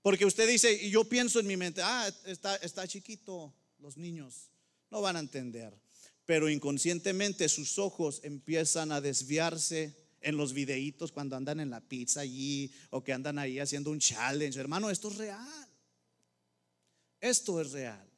[0.00, 4.50] Porque usted dice, y yo pienso en mi mente, ah, está, está chiquito, los niños
[4.90, 5.76] no van a entender.
[6.24, 12.20] Pero inconscientemente sus ojos empiezan a desviarse en los videitos cuando andan en la pizza
[12.20, 14.58] allí o que andan ahí haciendo un challenge.
[14.58, 15.68] Hermano, esto es real.
[17.20, 18.11] Esto es real.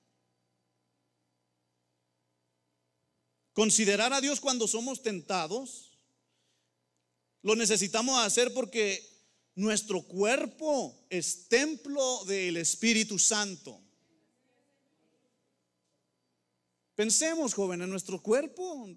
[3.54, 5.92] Considerar a Dios cuando somos tentados,
[7.42, 9.00] lo necesitamos hacer porque
[9.54, 13.80] nuestro cuerpo es templo del Espíritu Santo.
[16.96, 18.88] Pensemos, joven, en nuestro cuerpo,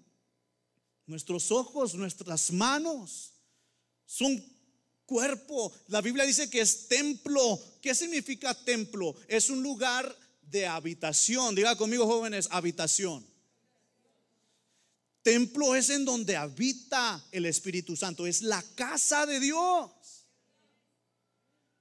[1.06, 3.34] nuestros ojos, nuestras manos
[4.06, 4.44] son
[5.06, 5.72] cuerpo.
[5.86, 7.60] La Biblia dice que es templo.
[7.80, 9.14] ¿Qué significa templo?
[9.28, 11.54] Es un lugar de habitación.
[11.54, 13.24] Diga conmigo, jóvenes, habitación.
[15.22, 19.90] Templo es en donde habita el Espíritu Santo, es la casa de Dios.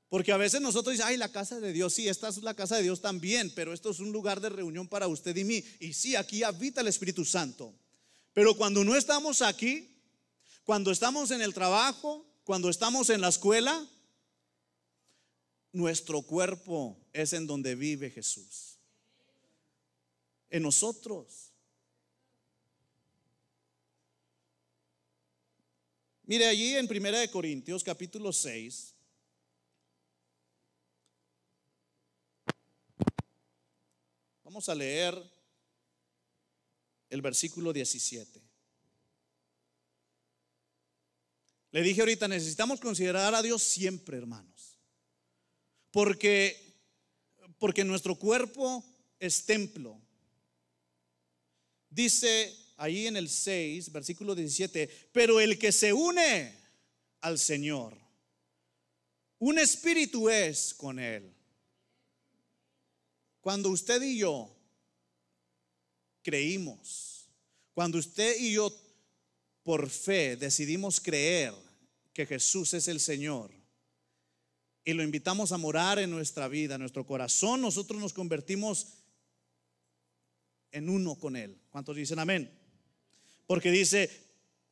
[0.09, 2.77] Porque a veces nosotros decimos, ay, la casa de Dios, sí, esta es la casa
[2.77, 5.63] de Dios también, pero esto es un lugar de reunión para usted y mí.
[5.79, 7.73] Y sí, aquí habita el Espíritu Santo.
[8.33, 9.89] Pero cuando no estamos aquí,
[10.63, 13.85] cuando estamos en el trabajo, cuando estamos en la escuela,
[15.73, 18.77] nuestro cuerpo es en donde vive Jesús.
[20.49, 21.46] En nosotros.
[26.27, 28.93] Mire allí en Primera de Corintios capítulo 6.
[34.43, 35.15] Vamos a leer
[37.09, 38.41] el versículo 17.
[41.71, 44.77] Le dije ahorita, necesitamos considerar a Dios siempre, hermanos.
[45.91, 46.67] Porque
[47.57, 48.83] porque nuestro cuerpo
[49.17, 49.97] es templo.
[51.89, 56.53] Dice ahí en el 6, versículo 17, pero el que se une
[57.21, 57.97] al Señor,
[59.39, 61.33] un espíritu es con él.
[63.41, 64.55] Cuando usted y yo
[66.21, 67.29] creímos,
[67.73, 68.75] cuando usted y yo
[69.63, 71.53] por fe decidimos creer
[72.13, 73.51] que Jesús es el Señor
[74.83, 78.87] y lo invitamos a morar en nuestra vida, en nuestro corazón, nosotros nos convertimos
[80.71, 81.59] en uno con Él.
[81.69, 82.51] ¿Cuántos dicen amén?
[83.47, 84.11] Porque dice,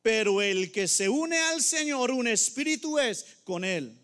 [0.02, 3.98] pero el que se une al Señor, un espíritu es con Él.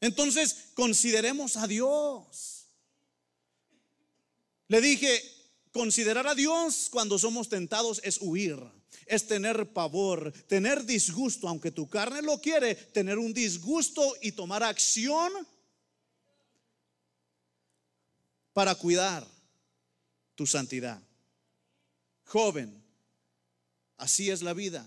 [0.00, 2.66] Entonces, consideremos a Dios.
[4.68, 5.20] Le dije,
[5.72, 8.58] considerar a Dios cuando somos tentados es huir,
[9.06, 14.62] es tener pavor, tener disgusto, aunque tu carne lo quiere, tener un disgusto y tomar
[14.62, 15.32] acción
[18.52, 19.26] para cuidar
[20.34, 21.02] tu santidad.
[22.34, 22.84] Joven,
[23.96, 24.84] así es la vida.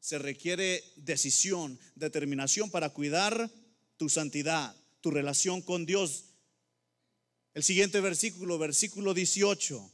[0.00, 3.50] Se requiere decisión, determinación para cuidar
[3.96, 6.26] tu santidad, tu relación con Dios.
[7.54, 9.90] El siguiente versículo, versículo 18,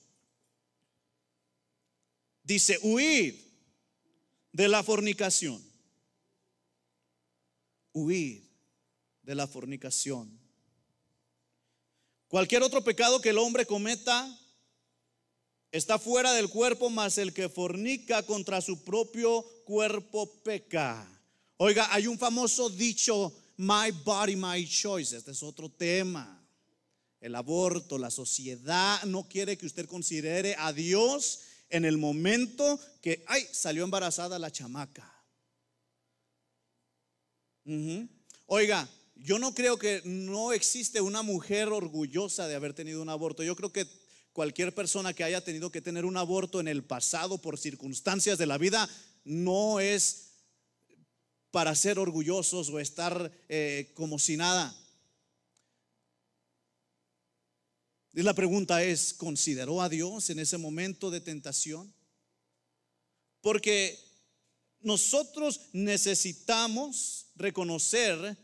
[2.42, 3.36] dice, huid
[4.50, 5.64] de la fornicación.
[7.92, 8.42] Huid
[9.22, 10.40] de la fornicación.
[12.26, 14.36] Cualquier otro pecado que el hombre cometa
[15.76, 21.06] está fuera del cuerpo, mas el que fornica contra su propio cuerpo peca.
[21.58, 25.16] Oiga, hay un famoso dicho, my body, my choice.
[25.16, 26.32] Este es otro tema.
[27.20, 33.24] El aborto, la sociedad no quiere que usted considere a Dios en el momento que,
[33.26, 35.12] ay, salió embarazada la chamaca.
[38.46, 43.42] Oiga, yo no creo que no existe una mujer orgullosa de haber tenido un aborto.
[43.42, 43.86] Yo creo que
[44.36, 48.44] cualquier persona que haya tenido que tener un aborto en el pasado por circunstancias de
[48.44, 48.86] la vida
[49.24, 50.32] no es
[51.50, 54.76] para ser orgullosos o estar eh, como si nada.
[58.12, 61.90] Y la pregunta es, ¿consideró a Dios en ese momento de tentación?
[63.40, 63.98] Porque
[64.80, 68.36] nosotros necesitamos reconocer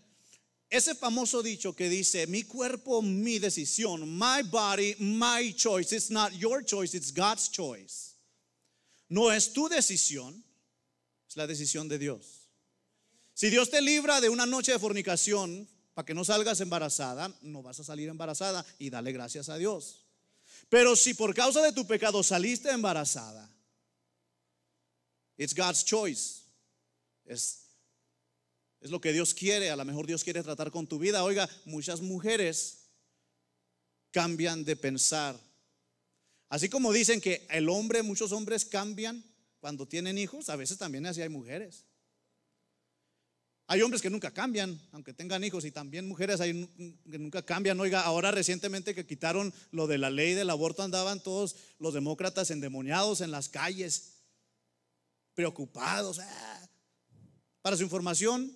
[0.72, 5.94] ese famoso dicho que dice, mi cuerpo, mi decisión, my body, my choice.
[5.94, 8.14] It's not your choice, it's God's choice.
[9.10, 10.42] No es tu decisión,
[11.28, 12.48] es la decisión de Dios.
[13.34, 17.62] Si Dios te libra de una noche de fornicación para que no salgas embarazada, no
[17.62, 20.06] vas a salir embarazada y dale gracias a Dios.
[20.70, 23.46] Pero si por causa de tu pecado saliste embarazada,
[25.36, 26.40] it's God's choice.
[28.82, 29.70] Es lo que Dios quiere.
[29.70, 31.24] A lo mejor Dios quiere tratar con tu vida.
[31.24, 32.88] Oiga, muchas mujeres
[34.10, 35.38] cambian de pensar.
[36.48, 39.24] Así como dicen que el hombre, muchos hombres cambian
[39.60, 41.86] cuando tienen hijos, a veces también así hay mujeres.
[43.68, 46.68] Hay hombres que nunca cambian, aunque tengan hijos, y también mujeres hay
[47.10, 47.80] que nunca cambian.
[47.80, 52.50] Oiga, ahora recientemente que quitaron lo de la ley del aborto, andaban todos los demócratas
[52.50, 54.16] endemoniados en las calles,
[55.34, 56.18] preocupados.
[56.18, 56.68] Ah.
[57.62, 58.54] Para su información,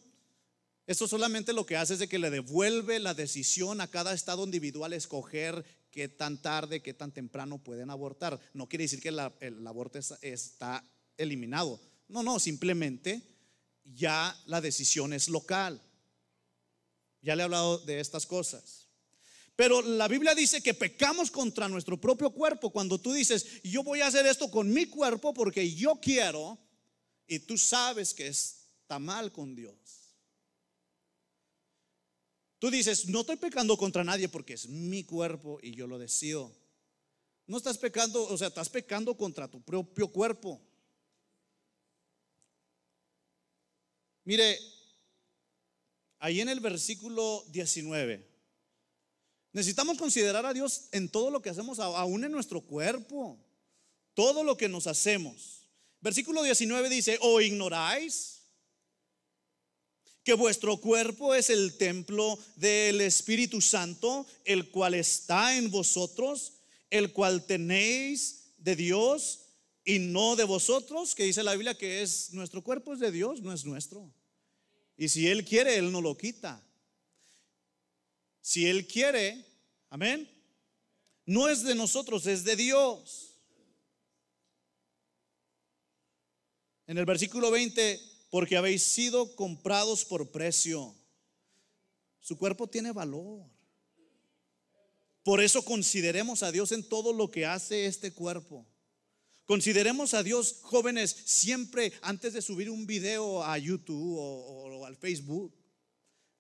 [0.87, 4.45] esto solamente lo que hace es de que le devuelve la decisión a cada estado
[4.45, 8.39] individual escoger qué tan tarde, qué tan temprano pueden abortar.
[8.55, 10.85] No quiere decir que el aborto está
[11.17, 11.81] eliminado.
[12.09, 13.23] No, no, simplemente
[13.95, 15.81] ya la decisión es local.
[17.21, 18.87] Ya le he hablado de estas cosas.
[19.57, 22.71] Pero la Biblia dice que pecamos contra nuestro propio cuerpo.
[22.71, 26.59] Cuando tú dices, yo voy a hacer esto con mi cuerpo porque yo quiero,
[27.27, 29.75] y tú sabes que está mal con Dios.
[32.59, 36.53] Tú dices, no estoy pecando contra nadie porque es mi cuerpo y yo lo decido.
[37.47, 40.61] No estás pecando, o sea, estás pecando contra tu propio cuerpo.
[44.25, 44.59] Mire,
[46.19, 48.27] ahí en el versículo 19,
[49.53, 53.39] necesitamos considerar a Dios en todo lo que hacemos, aún en nuestro cuerpo,
[54.15, 55.69] todo lo que nos hacemos.
[56.01, 58.36] Versículo 19 dice, o ignoráis
[60.27, 66.55] que vuestro cuerpo es el templo del Espíritu Santo, el cual está en vosotros,
[66.91, 69.43] el cual tenéis de Dios
[69.85, 73.41] y no de vosotros, que dice la Biblia que es nuestro cuerpo es de Dios,
[73.41, 74.13] no es nuestro.
[74.97, 76.61] Y si Él quiere, Él no lo quita.
[78.41, 79.47] Si Él quiere,
[79.91, 80.29] amén,
[81.25, 83.31] no es de nosotros, es de Dios.
[86.89, 90.95] En el versículo 20 porque habéis sido comprados por precio.
[92.21, 93.45] Su cuerpo tiene valor.
[95.23, 98.67] Por eso consideremos a Dios en todo lo que hace este cuerpo.
[99.45, 105.53] Consideremos a Dios, jóvenes, siempre antes de subir un video a YouTube o, al Facebook.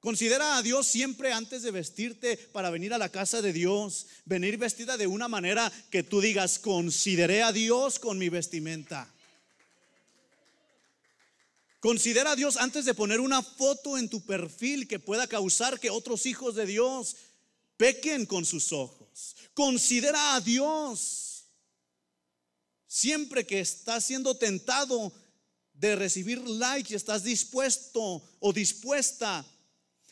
[0.00, 4.06] Considera a Dios siempre antes de vestirte para venir a la casa de Dios.
[4.24, 9.12] Venir vestida de una manera que tú digas, consideré a Dios con mi vestimenta.
[11.86, 15.88] Considera a Dios antes de poner una foto en tu perfil que pueda causar que
[15.88, 17.14] otros hijos de Dios
[17.76, 19.36] pequen con sus ojos.
[19.54, 21.44] Considera a Dios.
[22.88, 25.12] Siempre que estás siendo tentado
[25.74, 29.46] de recibir like y estás dispuesto o dispuesta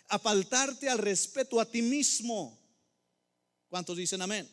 [0.06, 2.56] a faltarte al respeto a ti mismo.
[3.68, 4.48] ¿Cuántos dicen amén?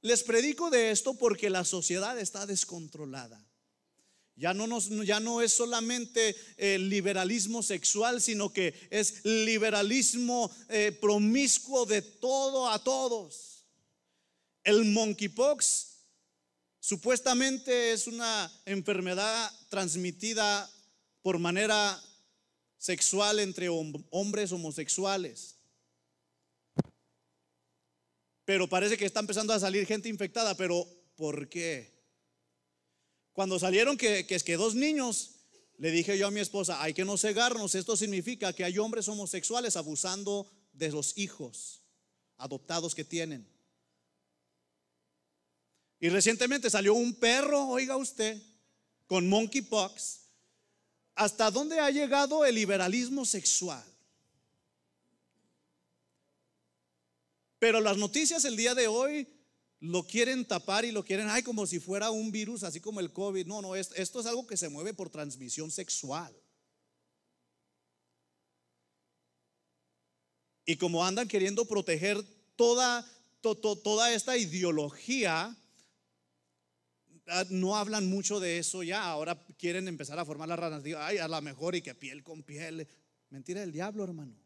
[0.00, 3.49] Les predico de esto porque la sociedad está descontrolada.
[4.40, 10.96] Ya no, nos, ya no es solamente el liberalismo sexual, sino que es liberalismo eh,
[10.98, 13.66] promiscuo de todo a todos.
[14.64, 15.88] El monkeypox
[16.80, 20.70] supuestamente es una enfermedad transmitida
[21.20, 22.02] por manera
[22.78, 25.56] sexual entre hombres homosexuales.
[28.46, 31.99] Pero parece que está empezando a salir gente infectada, pero ¿por qué?
[33.32, 35.32] Cuando salieron que, que es que dos niños,
[35.78, 39.08] le dije yo a mi esposa, hay que no cegarnos, esto significa que hay hombres
[39.08, 41.82] homosexuales abusando de los hijos
[42.36, 43.46] adoptados que tienen.
[46.00, 48.42] Y recientemente salió un perro, oiga usted,
[49.06, 50.20] con monkeypox.
[51.14, 53.84] ¿Hasta dónde ha llegado el liberalismo sexual?
[57.58, 59.28] Pero las noticias el día de hoy
[59.80, 63.12] lo quieren tapar y lo quieren, ay, como si fuera un virus, así como el
[63.12, 63.46] COVID.
[63.46, 66.34] No, no, esto, es algo que se mueve por transmisión sexual.
[70.66, 72.22] Y como andan queriendo proteger
[72.56, 73.10] toda,
[73.40, 75.56] toda esta ideología,
[77.26, 79.02] ah, no hablan mucho de eso ya.
[79.02, 80.82] Ahora quieren empezar a formar ranas.
[80.82, 82.86] Digo, ay, a lo mejor y que piel con piel.
[83.30, 84.36] Mentira del diablo, hermano.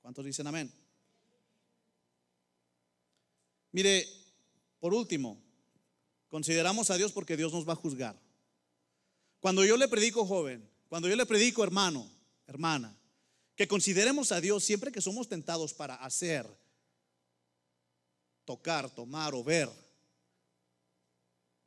[0.00, 0.72] ¿Cuántos dicen amén?
[3.72, 4.08] Mire,
[4.80, 5.40] por último,
[6.28, 8.18] consideramos a Dios porque Dios nos va a juzgar.
[9.40, 12.10] Cuando yo le predico, joven, cuando yo le predico, hermano,
[12.46, 12.96] hermana,
[13.54, 16.46] que consideremos a Dios siempre que somos tentados para hacer,
[18.44, 19.68] tocar, tomar o ver,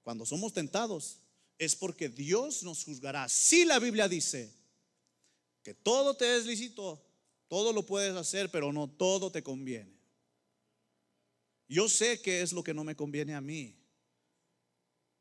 [0.04, 1.20] cuando somos tentados,
[1.58, 3.30] es porque Dios nos juzgará.
[3.30, 4.52] Si la Biblia dice
[5.62, 7.00] que todo te es lícito,
[7.48, 10.01] todo lo puedes hacer, pero no todo te conviene.
[11.72, 13.78] Yo sé qué es lo que no me conviene a mí.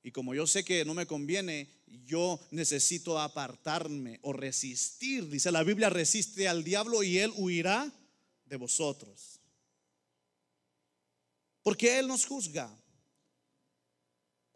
[0.02, 5.28] Y como yo sé que no me conviene, yo necesito apartarme o resistir.
[5.28, 7.92] Dice la Biblia, resiste al diablo y él huirá
[8.46, 9.38] de vosotros.
[11.62, 12.76] Porque él nos juzga.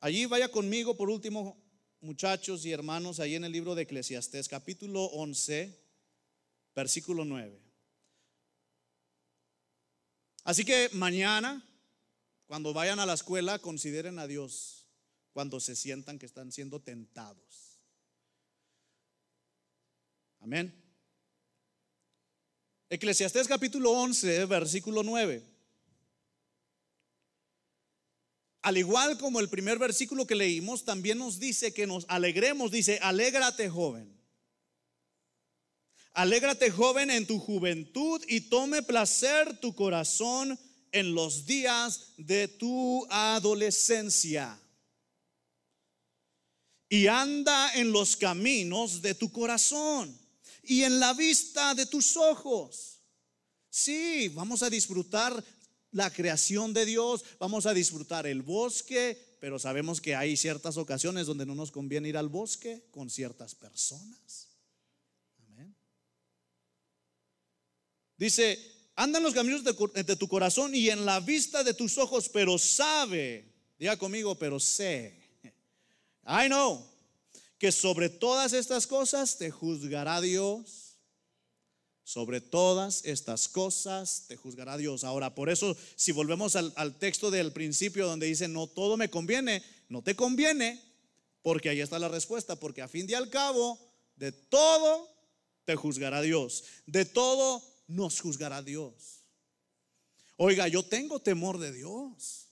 [0.00, 1.62] Allí vaya conmigo por último,
[2.00, 5.80] muchachos y hermanos, ahí en el libro de Eclesiastés, capítulo 11,
[6.74, 7.56] versículo 9.
[10.42, 11.64] Así que mañana
[12.46, 14.86] cuando vayan a la escuela, consideren a Dios
[15.32, 17.80] cuando se sientan que están siendo tentados.
[20.40, 20.80] Amén.
[22.90, 25.42] Eclesiastés capítulo 11, versículo 9.
[28.62, 32.98] Al igual como el primer versículo que leímos, también nos dice que nos alegremos, dice,
[33.02, 34.14] alégrate joven.
[36.12, 40.58] Alégrate joven en tu juventud y tome placer tu corazón
[40.94, 44.56] en los días de tu adolescencia.
[46.88, 50.16] Y anda en los caminos de tu corazón
[50.62, 53.00] y en la vista de tus ojos.
[53.68, 55.44] Sí, vamos a disfrutar
[55.90, 61.26] la creación de Dios, vamos a disfrutar el bosque, pero sabemos que hay ciertas ocasiones
[61.26, 64.46] donde no nos conviene ir al bosque con ciertas personas.
[65.38, 65.74] Amén.
[68.16, 72.28] Dice, anda en los caminos de, tu corazón y en la vista de tus ojos,
[72.28, 73.44] pero sabe,
[73.78, 75.20] diga conmigo, pero sé,
[76.26, 76.86] I know,
[77.58, 80.80] que sobre todas estas cosas te juzgará Dios.
[82.06, 85.04] Sobre todas estas cosas te juzgará Dios.
[85.04, 89.08] Ahora, por eso, si volvemos al, al texto del principio donde dice, no todo me
[89.08, 90.82] conviene, no te conviene,
[91.40, 93.78] porque ahí está la respuesta, porque a fin de al cabo,
[94.16, 95.10] de todo
[95.64, 96.64] te juzgará Dios.
[96.86, 99.24] De todo nos juzgará Dios.
[100.36, 102.48] Oiga, yo tengo temor de Dios.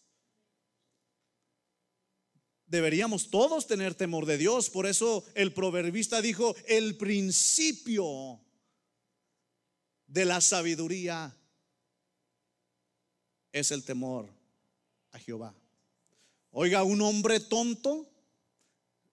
[2.67, 4.71] Deberíamos todos tener temor de Dios.
[4.71, 8.41] Por eso el proverbista dijo, el principio
[10.07, 11.37] de la sabiduría
[13.53, 14.29] es el temor
[15.11, 15.55] a Jehová.
[16.51, 18.09] Oiga, un hombre tonto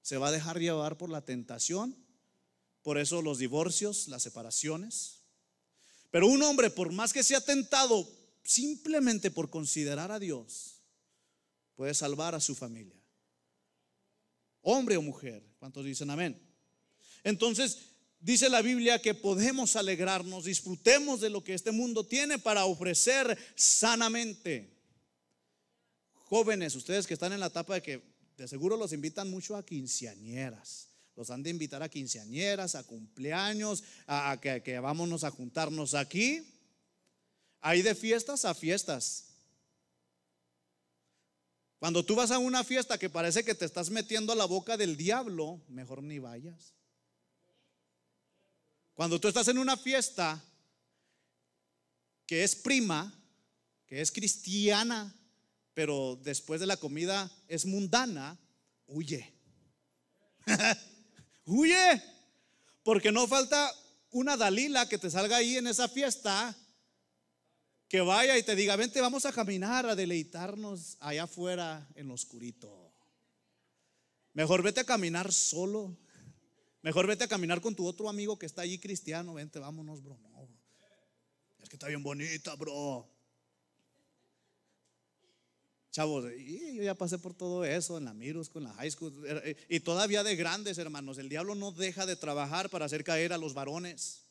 [0.02, 1.96] se va a dejar llevar por la tentación.
[2.82, 5.19] Por eso los divorcios, las separaciones.
[6.12, 8.10] Pero un hombre, por más que sea tentado
[8.44, 10.82] simplemente por considerar a Dios,
[11.76, 13.00] puede salvar a su familia.
[14.62, 16.42] Hombre o mujer, ¿cuántos dicen amén?
[17.24, 17.78] Entonces,
[18.22, 23.38] Dice la Biblia que podemos alegrarnos, disfrutemos de lo que este mundo tiene para ofrecer
[23.56, 24.78] sanamente.
[26.26, 28.04] Jóvenes, ustedes que están en la etapa de que
[28.36, 30.89] de seguro los invitan mucho a quinceañeras.
[31.20, 36.48] Los han de invitar a quinceañeras, a cumpleaños, a, que, que vámonos a juntarnos aquí.
[37.60, 39.26] Hay de fiestas a fiestas.
[41.78, 44.78] Cuando tú vas a una fiesta que parece que te estás metiendo a la boca
[44.78, 46.74] del diablo, mejor ni vayas.
[48.94, 50.42] Cuando tú estás en una fiesta
[52.26, 53.14] que es prima,
[53.88, 55.14] que es cristiana,
[55.74, 58.40] pero después de la comida es mundana,
[58.88, 59.34] huye.
[61.50, 62.02] huye.
[62.84, 63.74] Porque no falta
[64.12, 66.56] una Dalila que te salga ahí en esa fiesta,
[67.88, 72.14] que vaya y te diga, vente, vamos a caminar, a deleitarnos allá afuera en lo
[72.14, 72.94] oscurito.
[74.34, 75.98] Mejor vete a caminar solo.
[76.82, 79.34] Mejor vete a caminar con tu otro amigo que está allí cristiano.
[79.34, 80.18] Vente, vámonos, bro.
[81.62, 83.10] Es que está bien bonita, bro.
[85.92, 89.14] Chavos, yo ya pasé por todo eso en la Mirus, con la high school.
[89.26, 91.18] Eh, y todavía de grandes, hermanos.
[91.18, 94.22] El diablo no deja de trabajar para hacer caer a los varones.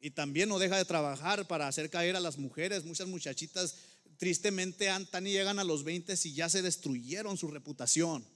[0.00, 2.84] Y también no deja de trabajar para hacer caer a las mujeres.
[2.84, 3.76] Muchas muchachitas
[4.16, 8.26] tristemente andan y llegan a los 20 y ya se destruyeron su reputación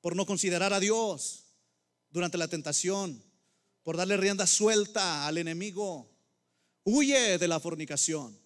[0.00, 1.44] por no considerar a Dios
[2.10, 3.22] durante la tentación,
[3.82, 6.10] por darle rienda suelta al enemigo.
[6.84, 8.38] Huye de la fornicación.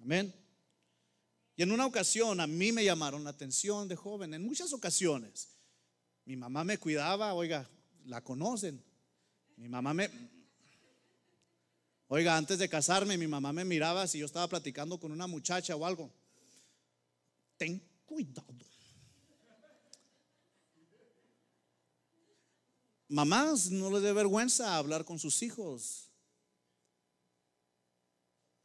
[0.00, 0.34] Amén.
[1.56, 5.48] Y en una ocasión a mí me llamaron la atención de joven, en muchas ocasiones.
[6.24, 7.68] Mi mamá me cuidaba, oiga,
[8.06, 8.82] la conocen.
[9.56, 10.10] Mi mamá me...
[12.08, 15.76] Oiga, antes de casarme, mi mamá me miraba si yo estaba platicando con una muchacha
[15.76, 16.10] o algo.
[17.56, 18.46] Ten cuidado.
[23.08, 26.08] Mamás, no les dé vergüenza hablar con sus hijos.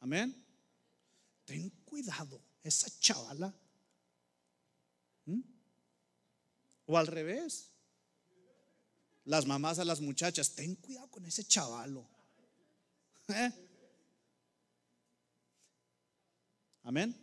[0.00, 0.45] Amén.
[1.46, 3.54] Ten cuidado, esa chavala.
[5.24, 5.40] ¿Mm?
[6.86, 7.70] O al revés.
[9.24, 12.06] Las mamás a las muchachas, ten cuidado con ese chavalo.
[13.28, 13.50] ¿Eh?
[16.82, 17.16] Amén.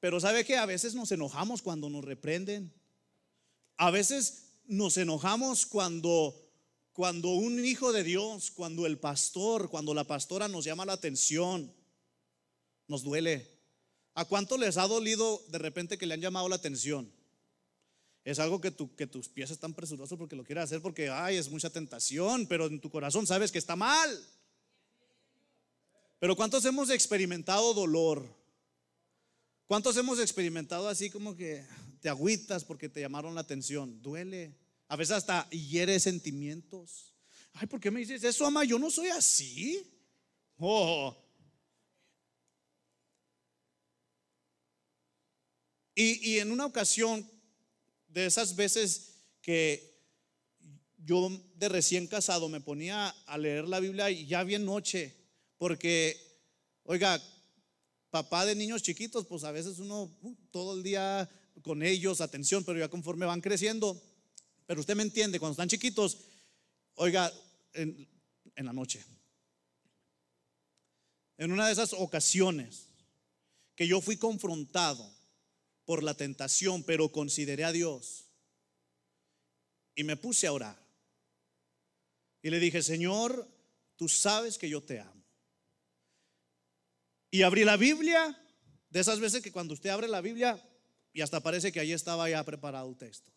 [0.00, 2.72] Pero sabe que a veces nos enojamos cuando nos reprenden.
[3.76, 6.47] A veces nos enojamos cuando
[6.98, 11.72] cuando un hijo de Dios, cuando el pastor, cuando la pastora nos llama la atención,
[12.88, 13.48] nos duele.
[14.14, 17.08] ¿A cuánto les ha dolido de repente que le han llamado la atención?
[18.24, 21.48] Es algo que, que tus pies están presurosos porque lo quieres hacer porque, ay, es
[21.48, 24.26] mucha tentación, pero en tu corazón sabes que está mal.
[26.18, 28.26] Pero ¿cuántos hemos experimentado dolor?
[29.66, 31.64] ¿Cuántos hemos experimentado así como que
[32.00, 34.02] te agüitas porque te llamaron la atención.
[34.02, 34.52] Duele.
[34.88, 37.14] A veces hasta hiere sentimientos.
[37.52, 38.64] Ay, ¿por qué me dices eso, ama?
[38.64, 39.82] Yo no soy así.
[40.56, 41.16] Oh.
[45.94, 47.28] Y, y en una ocasión,
[48.08, 49.96] de esas veces que
[50.96, 55.14] yo de recién casado me ponía a leer la Biblia y ya bien noche,
[55.56, 56.16] porque,
[56.82, 57.22] oiga,
[58.10, 61.28] papá de niños chiquitos, pues a veces uno uh, todo el día
[61.62, 64.00] con ellos, atención, pero ya conforme van creciendo,
[64.68, 66.18] pero usted me entiende, cuando están chiquitos,
[66.96, 67.32] oiga,
[67.72, 68.06] en,
[68.54, 69.02] la noche,
[71.38, 72.90] en una de esas ocasiones
[73.74, 75.10] que yo fui confrontado
[75.86, 78.26] por la tentación, pero consideré a Dios
[79.94, 80.78] y me puse a orar.
[82.42, 83.48] Y le dije, Señor,
[83.96, 85.24] tú sabes que yo te amo.
[87.30, 88.38] Y abrí la Biblia,
[88.90, 90.62] de esas veces que cuando usted abre la Biblia,
[91.14, 93.32] y hasta parece que ahí estaba ya preparado el texto.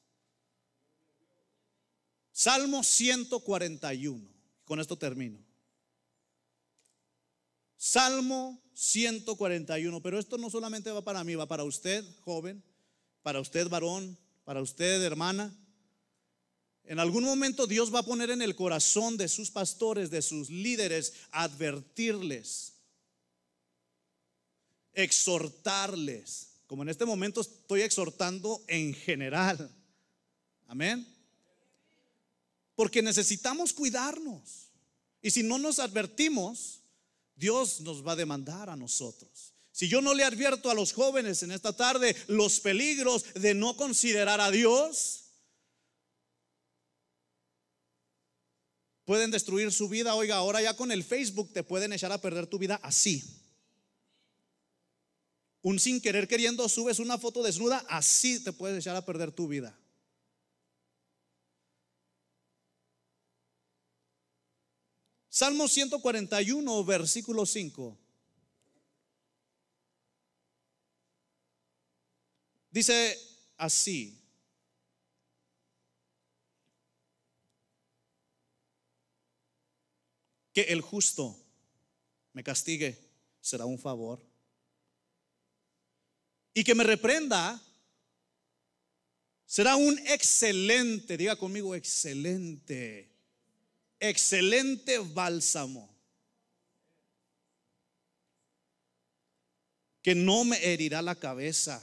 [2.32, 4.28] Salmo 141.
[4.66, 5.40] Con esto termino.
[7.78, 10.02] Salmo 141.
[10.02, 12.64] Pero esto no solamente va para mí, va para usted, joven,
[13.22, 15.56] para usted, varón, para usted, hermana.
[16.84, 20.50] En algún momento Dios va a poner en el corazón de sus pastores, de sus
[20.50, 22.74] líderes, advertirles,
[24.94, 29.70] exhortarles como en este momento estoy exhortando en general.
[30.68, 31.06] Amén.
[32.82, 34.72] Porque necesitamos cuidarnos.
[35.22, 36.82] Y si no nos advertimos,
[37.36, 39.54] Dios nos va a demandar a nosotros.
[39.72, 43.78] Si yo no le advierto a los jóvenes en esta tarde los peligros de no
[43.78, 45.26] considerar a Dios,
[49.06, 50.16] pueden destruir su vida.
[50.16, 53.24] Oiga, ahora ya con el Facebook te pueden echar a perder tu vida así
[55.62, 59.48] un sin querer queriendo subes una foto desnuda, así te puedes echar a perder tu
[59.48, 59.78] vida.
[65.42, 67.98] Salmo 141, versículo 5.
[72.70, 73.18] Dice
[73.58, 74.22] así.
[80.54, 81.36] Que el justo
[82.34, 82.96] me castigue
[83.40, 84.24] será un favor.
[86.54, 87.60] Y que me reprenda
[89.48, 93.11] será un excelente, diga conmigo, excelente,
[94.02, 95.90] excelente bálsamo.
[100.02, 101.82] Que no me herirá la cabeza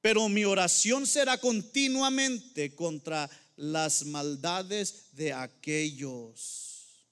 [0.00, 7.06] pero mi oración será continuamente contra las maldades de aquellos.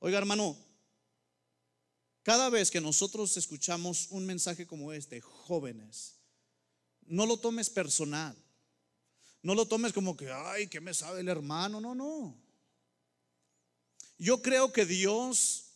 [0.00, 0.58] Oiga, hermano,
[2.22, 6.16] cada vez que nosotros escuchamos un mensaje como este, jóvenes,
[7.06, 8.36] no lo tomes personal.
[9.46, 11.80] No lo tomes como que, ay, ¿qué me sabe el hermano?
[11.80, 12.36] No, no.
[14.18, 15.66] Yo creo que Dios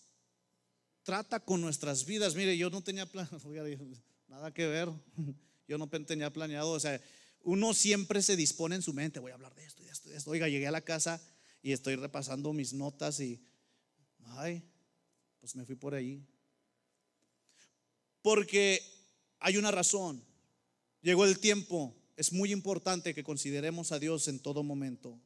[1.05, 2.35] trata con nuestras vidas.
[2.35, 3.09] Mire, yo no tenía
[4.27, 4.89] nada que ver.
[5.68, 7.01] Yo no tenía planeado, o sea,
[7.43, 10.16] uno siempre se dispone en su mente, voy a hablar de esto de esto de
[10.16, 10.33] esto.
[10.33, 11.23] Oiga, llegué a la casa
[11.62, 13.41] y estoy repasando mis notas y,
[14.25, 14.64] ay,
[15.39, 16.27] pues me fui por ahí.
[18.21, 18.83] Porque
[19.39, 20.25] hay una razón.
[21.03, 21.95] Llegó el tiempo.
[22.21, 25.18] Es muy importante que consideremos a Dios en todo momento.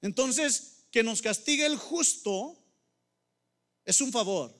[0.00, 2.56] Entonces, que nos castigue el justo
[3.84, 4.54] es un favor.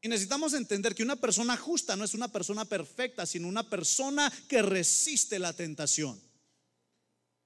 [0.00, 4.32] Y necesitamos entender que una persona justa no es una persona perfecta, sino una persona
[4.48, 6.22] que resiste la tentación.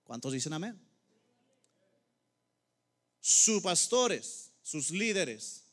[0.04, 0.78] ¿Cuántos dicen amén?
[3.22, 5.64] Sus pastores, sus líderes.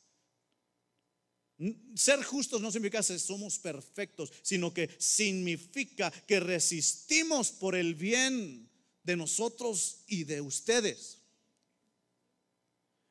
[1.94, 8.68] Ser justos no significa que somos perfectos, sino que significa que resistimos por el bien
[9.02, 11.18] de nosotros y de ustedes.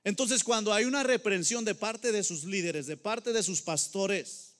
[0.03, 4.53] Entonces, cuando hay una reprensión de parte de sus líderes, de parte de sus pastores,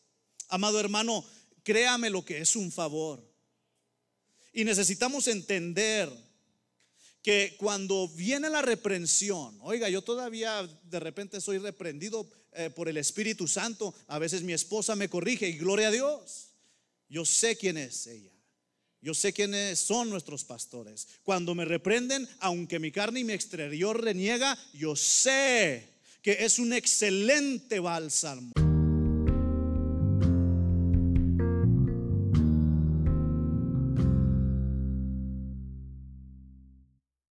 [0.50, 1.24] amado hermano,
[1.64, 3.24] créame lo que es un favor.
[4.52, 6.10] Y necesitamos entender
[7.22, 12.98] que cuando viene la reprensión, oiga, yo todavía de repente soy reprendido eh, por el
[12.98, 16.50] Espíritu Santo, a veces mi esposa me corrige y gloria a Dios,
[17.10, 18.32] yo sé quién es ella.
[19.06, 21.08] Yo sé quiénes son nuestros pastores.
[21.22, 25.88] Cuando me reprenden, aunque mi carne y mi exterior reniega, yo sé
[26.24, 28.65] que es un excelente bálsamo.